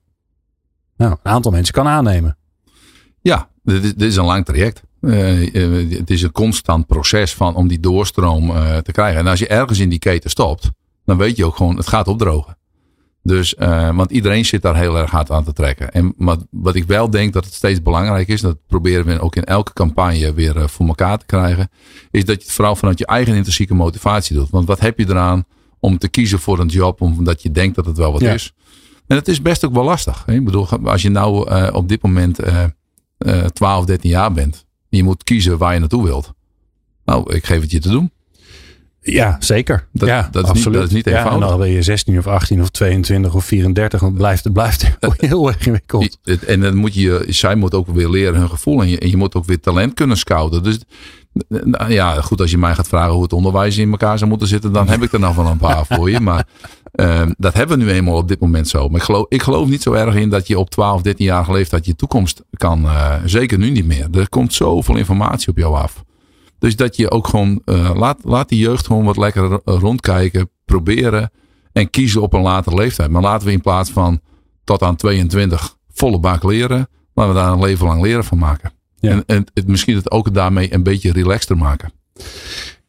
[0.97, 2.37] nou, een aantal mensen kan aannemen.
[3.21, 4.83] Ja, dit is, dit is een lang traject.
[5.07, 9.21] Uh, uh, het is een constant proces van om die doorstroom uh, te krijgen.
[9.21, 10.71] En als je ergens in die keten stopt,
[11.05, 12.57] dan weet je ook gewoon, het gaat opdrogen.
[13.27, 15.93] Dus, uh, want iedereen zit daar heel erg hard aan te trekken.
[15.93, 19.37] En wat, wat ik wel denk dat het steeds belangrijk is, dat proberen we ook
[19.37, 21.71] in elke campagne weer uh, voor elkaar te krijgen,
[22.11, 24.51] is dat je het vooral vanuit je eigen intrinsieke motivatie doet.
[24.51, 25.45] Want wat heb je eraan
[25.81, 28.33] om te kiezen voor een job omdat je denkt dat het wel wat ja.
[28.33, 28.53] is?
[29.07, 30.23] En het is best ook wel lastig.
[30.27, 30.35] Hè?
[30.35, 32.39] Ik bedoel, als je nou uh, op dit moment
[33.53, 34.66] 12, 13 jaar bent, en
[34.97, 36.33] je moet kiezen waar je naartoe wilt.
[37.05, 38.11] Nou, ik geef het je te doen.
[39.13, 39.87] Ja, zeker.
[39.93, 41.33] Dat, ja, dat, is, niet, dat is niet eenvoudig.
[41.33, 44.01] Ja, en dan ben je 16 of 18 of 22 of 34.
[44.01, 46.19] Dan blijft het blijft heel erg ingewikkeld.
[46.47, 48.83] En dan moet je, zij moet ook weer leren hun gevoel.
[48.83, 50.63] En je, en je moet ook weer talent kunnen scouten.
[50.63, 50.79] Dus
[51.49, 54.49] nou ja, goed, als je mij gaat vragen hoe het onderwijs in elkaar zou moeten
[54.49, 56.21] zitten, dan heb ik er nog wel een paar voor je.
[56.21, 56.47] Maar
[56.95, 58.89] uh, dat hebben we nu eenmaal op dit moment zo.
[58.89, 61.53] Maar ik geloof, ik geloof niet zo erg in dat je op 12, 13 jaar
[61.53, 62.85] leeftijd je toekomst kan.
[62.85, 64.09] Uh, zeker nu niet meer.
[64.13, 66.05] Er komt zoveel informatie op jou af.
[66.59, 71.31] Dus dat je ook gewoon, uh, laat, laat die jeugd gewoon wat lekker rondkijken, proberen
[71.73, 73.11] en kiezen op een latere leeftijd.
[73.11, 74.21] Maar laten we in plaats van
[74.65, 78.73] tot aan 22 volle bak leren, laten we daar een leven lang leren van maken.
[79.07, 79.13] Ja.
[79.13, 81.93] En, en het, misschien het ook daarmee een beetje relaxter maken.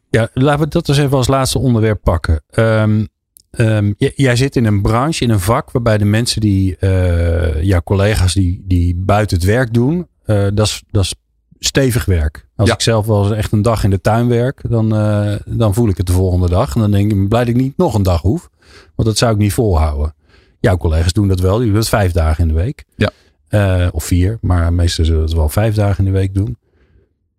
[0.09, 2.41] Ja, laten we dat eens even als laatste onderwerp pakken.
[2.55, 3.07] Um,
[3.51, 7.81] um, jij zit in een branche, in een vak, waarbij de mensen die, uh, jouw
[7.81, 11.13] collega's die, die buiten het werk doen, uh, dat is
[11.59, 12.47] stevig werk.
[12.55, 12.73] Als Ja.
[12.73, 15.89] ik zelf wel eens echt een dag in de tuin werk, dan, uh, dan voel
[15.89, 16.75] ik het de volgende dag.
[16.75, 18.49] En dan denk ik, blij dat ik niet nog een dag hoef.
[18.95, 20.15] Want dat zou ik niet volhouden.
[20.59, 21.57] Jouw collega's doen dat wel.
[21.57, 22.83] Die doen het vijf dagen in de week.
[22.95, 23.11] Ja.
[23.49, 26.57] Uh, of vier, maar meestal zullen het wel vijf dagen in de week doen.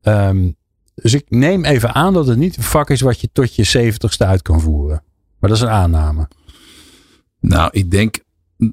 [0.02, 0.56] Um,
[0.94, 3.64] dus ik neem even aan dat het niet een vak is wat je tot je
[3.64, 5.02] zeventigste uit kan voeren.
[5.38, 6.28] Maar dat is een aanname.
[7.40, 8.18] Nou, ik denk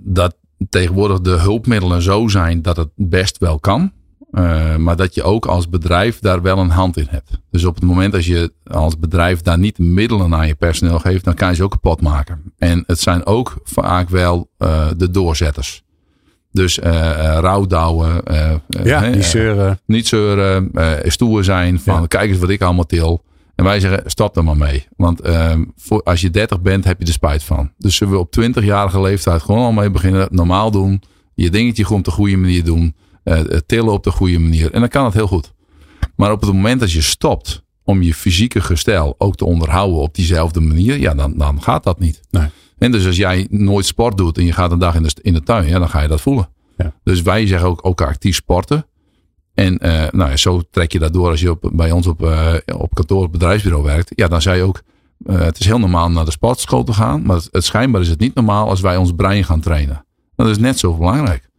[0.04, 0.36] dat
[0.70, 3.92] tegenwoordig de hulpmiddelen zo zijn dat het best wel kan.
[4.32, 7.40] Uh, maar dat je ook als bedrijf daar wel een hand in hebt.
[7.52, 11.24] Dus op het moment als je als bedrijf daar niet middelen aan je personeel geeft,
[11.24, 12.54] dan kan je ze ook kapot maken.
[12.58, 15.84] En het zijn ook vaak wel uh, de doorzetters.
[16.56, 18.22] Dus uh, uh, rouwdouwen.
[18.32, 18.54] Uh,
[18.84, 19.80] ja, niet zeuren.
[19.86, 20.72] Niet zeuren.
[21.06, 22.08] stoer zijn van ja.
[22.08, 23.24] kijk eens wat ik allemaal til.
[23.56, 24.88] En wij zeggen stop er maar mee.
[24.98, 25.22] Want
[25.78, 27.72] voor, als je 30 bent heb je er spijt van.
[27.78, 30.28] Dus zullen we op 20-jarige leeftijd gewoon al mee beginnen.
[30.32, 31.02] Normaal doen.
[31.34, 32.96] Je dingetje gewoon op de goede manier doen.
[33.24, 34.72] Uh, tillen op de goede manier.
[34.72, 35.54] En dan kan het heel goed.
[36.16, 40.16] Maar op het moment dat je stopt om je fysieke gestel ook te onderhouden op
[40.16, 42.22] diezelfde manier, ja, dan, dan gaat dat niet.
[42.30, 42.48] Nee.
[42.78, 45.34] En dus als jij nooit sport doet en je gaat een dag in de, in
[45.34, 46.50] de tuin, ja, dan ga je dat voelen.
[46.78, 46.94] Ja.
[47.04, 48.86] Dus wij zeggen ook, ook actief sporten.
[49.54, 52.22] En uh, nou ja, zo trek je dat door als je op, bij ons op,
[52.22, 54.12] uh, op kantoor op bedrijfsbureau werkt.
[54.16, 54.82] Ja, dan zei je ook,
[55.26, 57.22] uh, het is heel normaal naar de sportschool te gaan.
[57.26, 60.06] Maar het, het schijnbaar is het niet normaal als wij ons brein gaan trainen.
[60.36, 61.50] Dat is net zo belangrijk.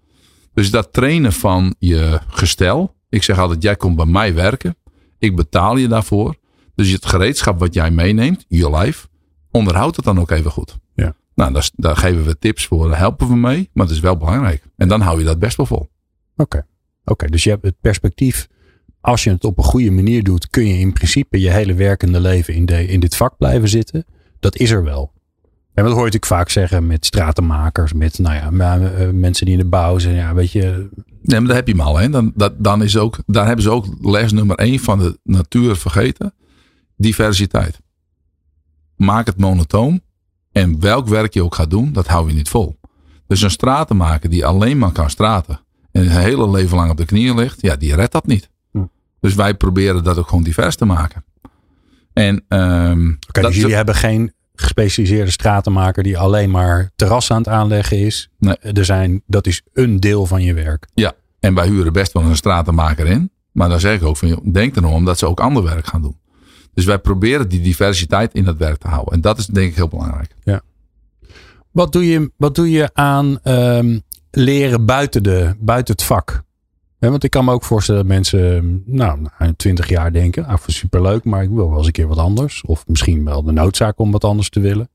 [0.55, 2.95] Dus dat trainen van je gestel.
[3.09, 4.77] Ik zeg altijd, jij komt bij mij werken.
[5.19, 6.35] Ik betaal je daarvoor.
[6.75, 9.07] Dus het gereedschap wat jij meeneemt, je life,
[9.57, 10.79] onderhoud het dan ook even goed.
[10.95, 11.15] Ja.
[11.35, 13.71] Nou, daar, daar geven we tips voor, daar helpen we mee.
[13.73, 14.63] Maar het is wel belangrijk.
[14.77, 15.79] En dan hou je dat best wel vol.
[15.79, 15.91] Oké,
[16.37, 16.63] okay.
[17.05, 18.49] okay, dus je hebt het perspectief.
[19.01, 22.21] Als je het op een goede manier doet, kun je in principe je hele werkende
[22.21, 24.05] leven in, de, in dit vak blijven zitten.
[24.41, 25.13] Dat is er wel.
[25.75, 28.51] En dat hoor je natuurlijk vaak zeggen met stratenmakers, met nou ja,
[29.13, 30.15] mensen die in de bouw zijn.
[30.15, 30.89] Ja, weet je.
[31.23, 31.99] Nee, maar daar heb je hem al.
[31.99, 32.09] Hè.
[32.09, 35.77] Dan, dat, dan is ook, daar hebben ze ook les nummer één van de natuur
[35.77, 36.35] vergeten.
[36.97, 37.81] Diversiteit.
[38.97, 40.01] Maak het monotoon.
[40.53, 42.79] En welk werk je ook gaat doen, dat hou je niet vol.
[43.27, 45.61] Dus een stratenmaker die alleen maar kan straten.
[45.93, 47.63] En een hele leven lang op de knieën ligt.
[47.63, 48.51] Ja, die redt dat niet.
[48.73, 48.85] Hm.
[49.21, 51.25] Dus wij proberen dat ook gewoon divers te maken.
[52.13, 57.49] En, um, okay, dus jullie hebben geen gespecialiseerde stratenmaker die alleen maar terras aan het
[57.49, 58.31] aanleggen is.
[58.39, 58.57] Nee.
[58.57, 60.87] Er zijn, dat is een deel van je werk.
[60.95, 63.31] Ja, en wij huren best wel een stratenmaker in.
[63.53, 66.17] Maar dan zeg ik ook van, denk erom dat ze ook ander werk gaan doen.
[66.77, 69.15] Dus wij proberen die diversiteit in het werk te houden.
[69.15, 70.35] En dat is denk ik heel belangrijk.
[70.45, 70.61] Ja.
[71.71, 76.43] Wat doe je, wat doe je aan um, leren buiten, de, buiten het vak?
[76.99, 80.59] He, want ik kan me ook voorstellen dat mensen, nou, na 20 jaar denken, ah,
[80.67, 82.63] superleuk, maar ik wil wel eens een keer wat anders.
[82.67, 84.89] Of misschien wel de noodzaak om wat anders te willen.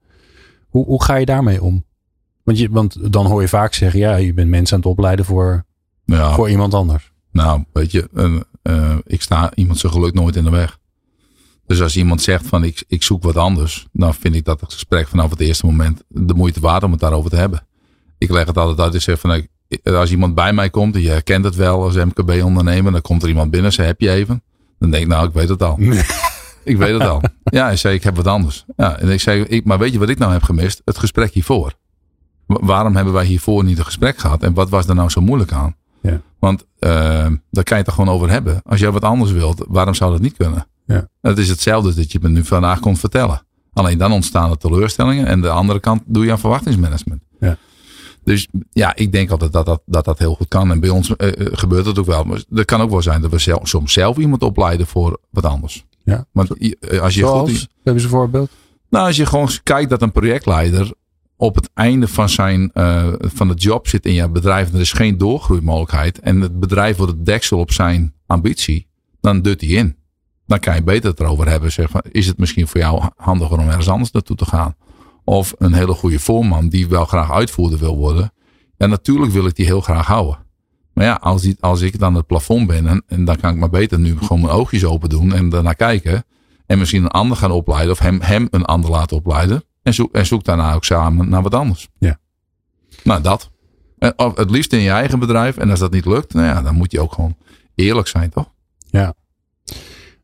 [0.69, 1.85] Hoe, hoe ga je daarmee om?
[2.43, 5.25] Want, je, want dan hoor je vaak zeggen, ja, je bent mensen aan het opleiden
[5.25, 5.65] voor,
[6.05, 6.33] ja.
[6.33, 7.11] voor iemand anders.
[7.31, 10.79] Nou, weet je, uh, uh, ik sta iemand zijn geluk nooit in de weg.
[11.71, 14.73] Dus als iemand zegt van ik, ik zoek wat anders, dan vind ik dat het
[14.73, 17.67] gesprek vanaf het eerste moment de moeite waard om het daarover te hebben.
[18.17, 18.93] Ik leg het altijd uit.
[18.93, 19.47] Ik zeg van
[19.83, 23.29] als iemand bij mij komt en je herkent het wel als MKB-ondernemer, dan komt er
[23.29, 24.43] iemand binnen, ze heb je even.
[24.79, 25.79] Dan denk ik, nou, ik weet het al.
[26.63, 27.21] ik weet het al.
[27.43, 28.65] Ja, hij zei, ik heb wat anders.
[28.77, 30.81] Ja, en ik zei, ik, maar weet je wat ik nou heb gemist?
[30.85, 31.73] Het gesprek hiervoor.
[32.45, 34.43] Waarom hebben wij hiervoor niet een gesprek gehad?
[34.43, 35.75] En wat was er nou zo moeilijk aan?
[36.01, 36.21] Ja.
[36.39, 36.91] Want uh,
[37.51, 38.61] daar kan je het er gewoon over hebben.
[38.63, 40.65] Als jij wat anders wilt, waarom zou dat niet kunnen?
[40.91, 41.07] Ja.
[41.21, 43.45] Het is hetzelfde dat je me nu vandaag komt vertellen.
[43.73, 45.25] Alleen dan ontstaan er teleurstellingen.
[45.25, 47.21] En de andere kant doe je aan verwachtingsmanagement.
[47.39, 47.57] Ja.
[48.23, 50.71] Dus ja, ik denk altijd dat dat, dat, dat heel goed kan.
[50.71, 52.23] En bij ons uh, gebeurt het ook wel.
[52.23, 55.45] Maar het kan ook wel zijn dat we zelf, soms zelf iemand opleiden voor wat
[55.45, 55.85] anders.
[56.03, 56.25] Ja.
[56.31, 56.49] Want
[57.01, 57.49] als je Zoals?
[57.49, 58.49] goed, Hebben ze een voorbeeld?
[58.89, 60.93] nou, als je gewoon kijkt dat een projectleider
[61.37, 64.79] op het einde van, zijn, uh, van de job zit in je bedrijf en er
[64.81, 68.87] is geen doorgroeimogelijkheid en het bedrijf wordt het deksel op zijn ambitie,
[69.21, 69.95] dan dut hij in.
[70.51, 71.71] Dan kan je beter het erover hebben.
[71.71, 74.75] Zeg van, is het misschien voor jou handiger om ergens anders naartoe te gaan?
[75.23, 78.33] Of een hele goede voorman die wel graag uitvoerder wil worden.
[78.77, 80.37] En natuurlijk wil ik die heel graag houden.
[80.93, 83.59] Maar ja, als, die, als ik dan het plafond ben, en, en dan kan ik
[83.59, 86.23] maar beter nu gewoon mijn oogjes open doen en daarna kijken.
[86.65, 89.63] En misschien een ander gaan opleiden of hem, hem een ander laten opleiden.
[89.83, 91.87] En zoek, en zoek daarna ook samen naar wat anders.
[91.97, 92.17] Ja.
[93.03, 93.49] Nou, dat.
[93.97, 95.57] En, of het liefst in je eigen bedrijf.
[95.57, 97.37] En als dat niet lukt, nou ja, dan moet je ook gewoon
[97.75, 98.51] eerlijk zijn, toch?
[98.89, 99.13] Ja.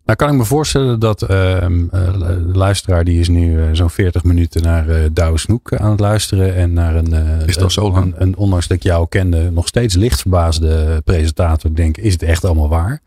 [0.08, 4.24] Nou kan ik me voorstellen dat uh, de luisteraar die is nu uh, zo'n 40
[4.24, 6.55] minuten naar uh, Douwe Snoek aan het luisteren.
[6.55, 7.14] En naar een,
[7.45, 8.05] is toch zo lang?
[8.05, 11.70] Een, een, ondanks dat ik jou kende, nog steeds licht verbaasde presentator.
[11.70, 13.01] Ik denk, is het echt allemaal waar?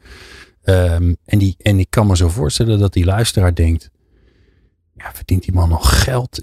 [0.64, 3.90] Um, en, die, en ik kan me zo voorstellen dat die luisteraar denkt.
[4.94, 6.42] Ja, verdient die man nog geld?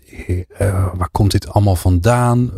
[0.93, 2.51] waar komt dit allemaal vandaan?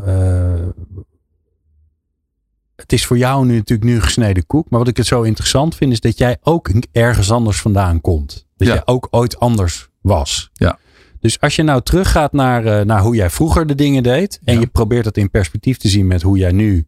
[2.82, 4.70] Het is voor jou nu natuurlijk nu gesneden koek.
[4.70, 8.48] Maar wat ik het zo interessant vind, is dat jij ook ergens anders vandaan komt.
[8.58, 8.74] Dat Ja.
[8.74, 10.50] jij ook ooit anders was.
[10.54, 10.78] Ja.
[11.20, 14.40] Dus als je nou teruggaat naar, eh, naar hoe jij vroeger de dingen deed.
[14.44, 14.60] En Ja.
[14.60, 16.88] je probeert dat in perspectief te zien met hoe jij nu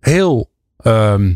[0.00, 1.34] heel ehm,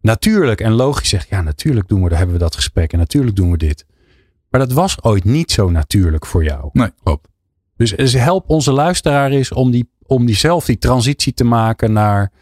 [0.00, 1.28] natuurlijk en logisch zegt.
[1.28, 2.92] Ja, natuurlijk doen we, daar hebben we dat gesprek.
[2.92, 3.86] En natuurlijk doen we dit.
[4.50, 6.68] Maar dat was ooit niet zo natuurlijk voor jou.
[6.72, 7.28] Nee, klopt.
[7.76, 11.92] Dus, dus help onze luisteraar eens om, die, om die zelf die transitie te maken
[11.92, 12.32] naar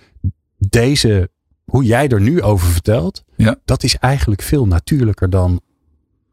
[0.58, 1.30] deze,
[1.64, 3.24] hoe jij er nu over vertelt.
[3.36, 3.56] Ja.
[3.64, 5.60] Dat is eigenlijk veel natuurlijker dan,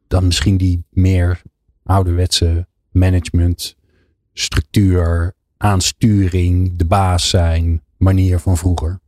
[0.07, 1.41] dan misschien die meer
[1.83, 3.75] ouderwetse management,
[4.33, 8.99] structuur, aansturing, de baas zijn, manier van vroeger.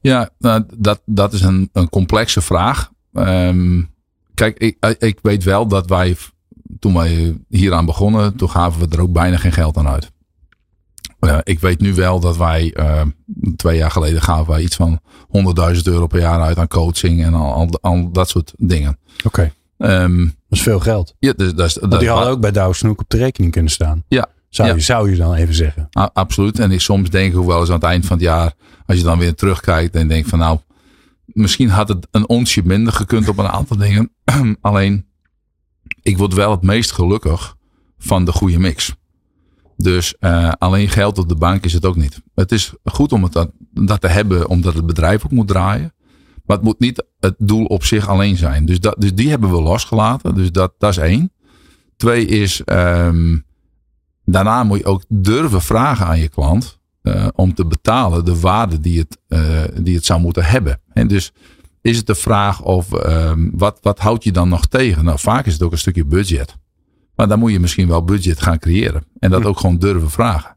[0.00, 2.92] Ja, nou, dat, dat is een, een complexe vraag.
[3.12, 3.82] Ehm,
[4.34, 6.16] kijk, ik, ik weet wel dat wij,
[6.78, 10.10] toen wij hieraan begonnen, toen gaven we er ook bijna geen geld aan uit.
[11.20, 13.02] Uh, ik weet nu wel dat wij, uh,
[13.56, 15.00] twee jaar geleden gaven wij iets van
[15.74, 18.98] 100.000 euro per jaar uit aan coaching en al, al, al dat soort dingen.
[19.24, 19.52] Oké, Okay.
[20.02, 21.14] Um, dat is veel geld.
[21.18, 23.70] Ja, dus, dat is, dat die hadden ook bij Douw Snoek op de rekening kunnen
[23.70, 24.04] staan.
[24.08, 24.26] Ja.
[24.48, 24.74] Zou, ja.
[24.74, 25.88] Je, zou je dan even zeggen?
[25.98, 26.58] A, absoluut.
[26.58, 28.52] En ik soms denk ik ook wel eens aan het eind van het jaar,
[28.86, 30.58] als je dan weer terugkijkt en denkt van nou,
[31.26, 34.10] misschien had het een onsje minder gekund op een aantal dingen.
[34.60, 35.06] Alleen,
[36.02, 37.56] ik word wel het meest gelukkig
[37.98, 38.94] van de goede mix.
[39.80, 42.22] Dus uh, alleen geld op de bank is het ook niet.
[42.34, 43.32] Het is goed om het
[43.70, 45.94] dat, te hebben, omdat het bedrijf ook moet draaien.
[46.46, 48.66] Maar het moet niet het doel op zich alleen zijn.
[48.66, 50.34] Dus, dat, dus die hebben we losgelaten.
[50.34, 51.32] Dus dat, dat is één.
[51.96, 53.44] Twee is, um,
[54.24, 56.78] daarna moet je ook durven vragen aan je klant.
[57.02, 60.80] Uh, om te betalen de waarde die het, uh, die het zou moeten hebben.
[60.92, 61.32] En dus
[61.80, 65.04] is het de vraag of um, wat, wat houd je dan nog tegen?
[65.04, 66.56] Nou, vaak is het ook een stukje budget.
[67.18, 69.04] Maar dan moet je misschien wel budget gaan creëren.
[69.18, 70.56] En dat ook gewoon durven vragen.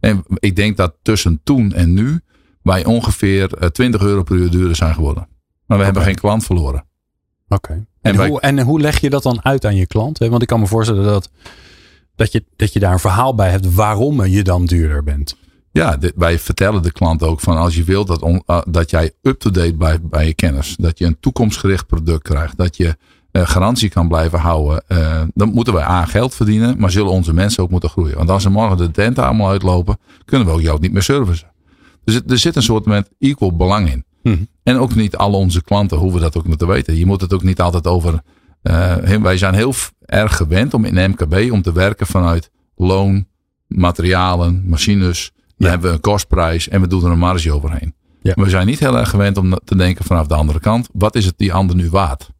[0.00, 2.20] En ik denk dat tussen toen en nu
[2.62, 5.22] wij ongeveer 20 euro per uur duurder zijn geworden.
[5.26, 5.28] Maar
[5.66, 5.84] we okay.
[5.84, 6.84] hebben geen klant verloren.
[7.48, 7.54] Oké.
[7.54, 7.86] Okay.
[8.00, 10.18] En, hoe, en hoe leg je dat dan uit aan je klant?
[10.18, 11.30] Want ik kan me voorstellen dat,
[12.14, 15.36] dat, je, dat je daar een verhaal bij hebt waarom je dan duurder bent.
[15.70, 18.90] Ja, dit, wij vertellen de klant ook van als je wilt dat, on, uh, dat
[18.90, 20.76] jij up-to-date blijft bij je kennis.
[20.76, 22.56] Dat je een toekomstgericht product krijgt.
[22.56, 22.96] Dat je
[23.32, 24.84] garantie kan blijven houden.
[24.88, 28.16] Uh, dan moeten wij aan geld verdienen, maar zullen onze mensen ook moeten groeien.
[28.16, 31.50] Want als ze morgen de tenten allemaal uitlopen, kunnen we ook jou niet meer servicen.
[32.04, 34.04] Dus er zit een soort met equal belang in.
[34.22, 34.48] Hmm.
[34.62, 36.96] En ook niet al onze klanten hoeven dat ook niet te weten.
[36.96, 38.22] Je moet het ook niet altijd over.
[38.62, 43.26] Uh, wij zijn heel erg gewend om in MKB om te werken vanuit loon,
[43.66, 45.32] materialen, machines.
[45.34, 45.68] Dan ja.
[45.68, 47.94] hebben we een kostprijs en we doen er een marge overheen.
[48.22, 48.32] Ja.
[48.34, 50.88] We zijn niet heel erg gewend om te denken vanaf de andere kant.
[50.92, 52.30] Wat is het die ander nu waard?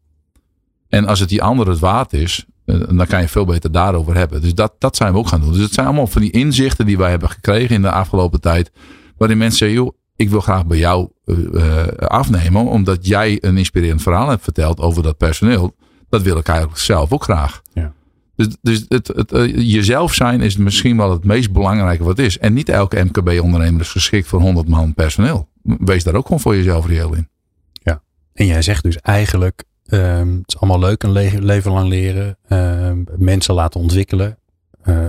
[0.91, 4.41] En als het die ander het waard is, dan kan je veel beter daarover hebben.
[4.41, 5.53] Dus dat, dat zijn we ook gaan doen.
[5.53, 8.71] Dus het zijn allemaal van die inzichten die wij hebben gekregen in de afgelopen tijd.
[9.17, 12.67] Waarin mensen zeggen, joh, ik wil graag bij jou uh, afnemen.
[12.67, 15.75] Omdat jij een inspirerend verhaal hebt verteld over dat personeel.
[16.09, 17.63] Dat wil ik eigenlijk zelf ook graag.
[17.73, 17.93] Ja.
[18.37, 22.39] Dus, dus het, het, jezelf zijn is misschien wel het meest belangrijke wat is.
[22.39, 25.49] En niet elke MKB-ondernemer is geschikt voor 100 man personeel.
[25.63, 27.29] Wees daar ook gewoon voor jezelf reëel in.
[27.73, 31.89] Ja, en jij zegt dus eigenlijk, um, het is allemaal leuk een le leven lang
[31.89, 32.39] leren.
[32.49, 34.39] Um, mensen laten ontwikkelen.
[34.85, 35.07] Uh,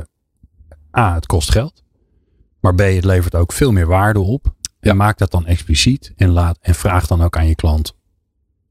[0.98, 1.84] A, het kost geld.
[2.60, 4.46] Maar B, het levert ook veel meer waarde op.
[4.46, 4.94] En Ja.
[4.94, 7.96] maak dat dan expliciet en, laat, en vraag dan ook aan je klant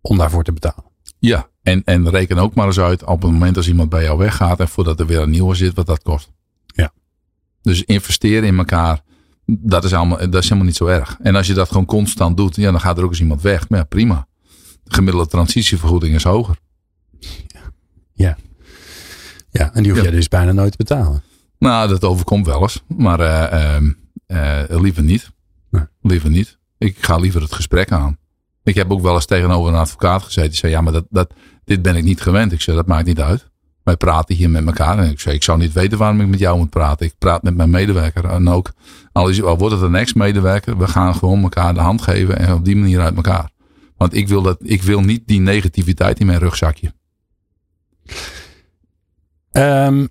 [0.01, 0.85] om daarvoor te betalen.
[1.19, 4.19] Ja, en, en reken ook maar eens uit op het moment als iemand bij jou
[4.19, 6.31] weggaat en voordat er weer een nieuwe zit, wat dat kost.
[6.67, 6.93] Ja.
[7.63, 9.03] Dus investeer in elkaar.
[9.47, 11.17] Dat is, allemaal, dat is helemaal niet zo erg.
[11.23, 13.69] En als je dat gewoon constant doet, ja, dan gaat er ook eens iemand weg.
[13.69, 14.27] Maar ja, prima.
[14.91, 16.57] De gemiddelde transitievergoeding is hoger.
[18.13, 18.37] Ja.
[19.51, 20.07] Ja, en die hoef Ja.
[20.07, 21.23] je dus bijna nooit te betalen.
[21.59, 22.83] Nou, dat overkomt wel eens.
[22.97, 23.93] Maar eh, ehm,
[24.27, 25.31] eh, liever niet.
[25.71, 25.83] Nee.
[26.03, 26.59] Liever niet.
[26.79, 28.19] Ik ga liever het gesprek aan.
[28.63, 30.51] Ik heb ook wel eens tegenover een advocaat gezeten.
[30.51, 31.35] Die zei, ja, maar dat, dat,
[31.65, 32.53] dit ben ik niet gewend.
[32.53, 33.49] Ik zei, dat maakt niet uit.
[33.83, 34.99] Wij praten hier met elkaar.
[34.99, 37.07] En ik zei, ik zou niet weten waarom ik met jou moet praten.
[37.07, 38.25] Ik praat met mijn medewerker.
[38.25, 38.73] En ook,
[39.13, 40.79] al, is, al wordt het een ex-medewerker.
[40.79, 42.39] We gaan gewoon elkaar de hand geven.
[42.39, 43.51] En op die manier uit elkaar.
[44.01, 46.93] Want ik wil, dat, ik wil niet die negativiteit in mijn rugzakje.
[49.51, 50.07] Ehm,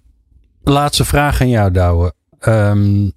[0.64, 2.14] laatste vraag aan jou, Douwe.
[2.40, 3.10] Ehm,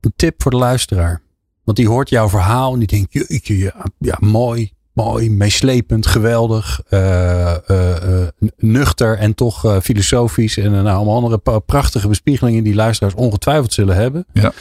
[0.00, 1.22] een tip voor de luisteraar.
[1.64, 6.82] Want die hoort jouw verhaal en die denkt, jeetje, ja, ja mooi, mooi, meeslepend, geweldig,
[6.88, 10.56] eh, eh, eh, nuchter en toch filosofisch.
[10.56, 14.26] En nou, allemaal andere prachtige bespiegelingen die luisteraars ongetwijfeld zullen hebben.
[14.32, 14.52] Ja.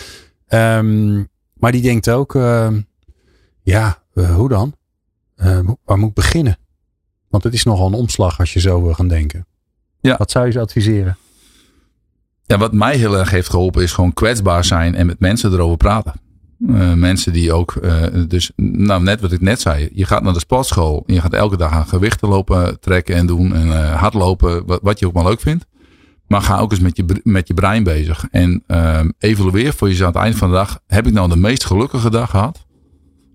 [0.47, 1.23] Ehm,
[1.53, 2.33] maar die denkt ook,
[3.63, 4.77] ja, hoe dan?
[5.39, 6.57] Eh, waar moet ik beginnen?
[7.29, 9.45] Want het is nogal een omslag als je zo wil gaan denken.
[9.99, 10.17] Ja.
[10.17, 11.17] Wat zou je ze adviseren?
[12.43, 15.77] Ja, wat mij heel erg heeft geholpen is gewoon kwetsbaar zijn en met mensen erover
[15.77, 16.13] praten.
[16.67, 20.33] Eh, mensen die ook, eh, dus nou net wat ik net zei, je gaat naar
[20.33, 24.65] de sportschool en je gaat elke dag aan gewichten lopen trekken en doen en hardlopen,
[24.65, 25.65] wat, wat je ook maar leuk vindt.
[26.27, 30.07] Maar ga ook eens met je, met je brein bezig en ehm, evalueer voor jezelf
[30.07, 32.67] aan het eind van de dag, heb ik nou de meest gelukkige dag gehad?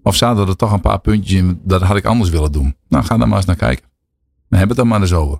[0.05, 2.76] Of zaten er toch een paar puntjes in, dat had ik anders willen doen?
[2.88, 3.88] Nou, ga daar maar eens naar kijken.
[4.48, 5.38] Dan heb het er maar eens over.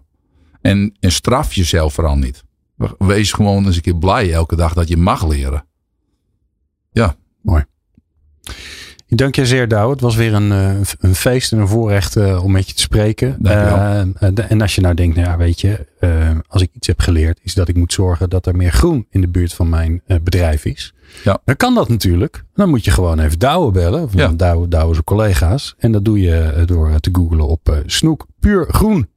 [0.61, 2.45] En, en straf jezelf vooral niet.
[2.99, 5.65] Wees gewoon eens een keer blij elke dag dat je mag leren.
[9.07, 9.93] Ik dank je zeer, Douwe.
[9.93, 12.81] Het was weer een, eh, een feest en een voorrecht eh, om met je te
[12.81, 13.39] spreken.
[13.43, 15.87] Eh, en als je nou denkt, nou ja, weet je,
[16.49, 19.21] als ik iets heb geleerd, is dat ik moet zorgen dat er meer groen in
[19.21, 20.94] de buurt van mijn bedrijf is.
[21.23, 21.39] Ja.
[21.45, 22.45] Dan kan dat natuurlijk.
[22.55, 24.03] Dan moet je gewoon even Douwe bellen.
[24.03, 24.29] Of Ja.
[24.29, 25.75] Douwe, Douwe zijn collega's.
[25.79, 29.09] En dat doe je eh, door eh, te googlen op eh, snoek puur groen.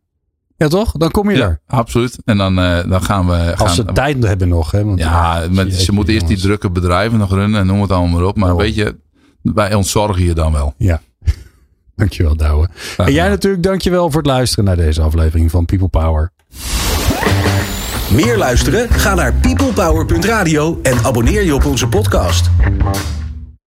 [0.58, 0.92] Ja, toch?
[0.92, 1.62] Dan kom je er.
[1.68, 2.18] Ja, absoluut.
[2.26, 2.56] En dan,
[2.90, 3.56] dan gaan we.
[3.58, 4.72] Als ze tijd hebben nog.
[4.72, 4.84] Hè?
[4.84, 8.20] Want, ja, jeetje, ze moeten eerst die drukke bedrijven nog runnen en noem het allemaal
[8.20, 8.36] maar op.
[8.36, 8.66] Maar Daarom.
[8.66, 8.96] weet je,
[9.42, 10.74] wij ontzorgen je dan wel.
[11.96, 12.70] Dankjewel, Douwe.
[12.98, 16.32] En jij natuurlijk, dankjewel voor het luisteren naar deze aflevering van People Power.
[18.12, 18.90] Meer luisteren?
[18.90, 22.50] Ga naar peoplepower.radio en abonneer je op onze podcast.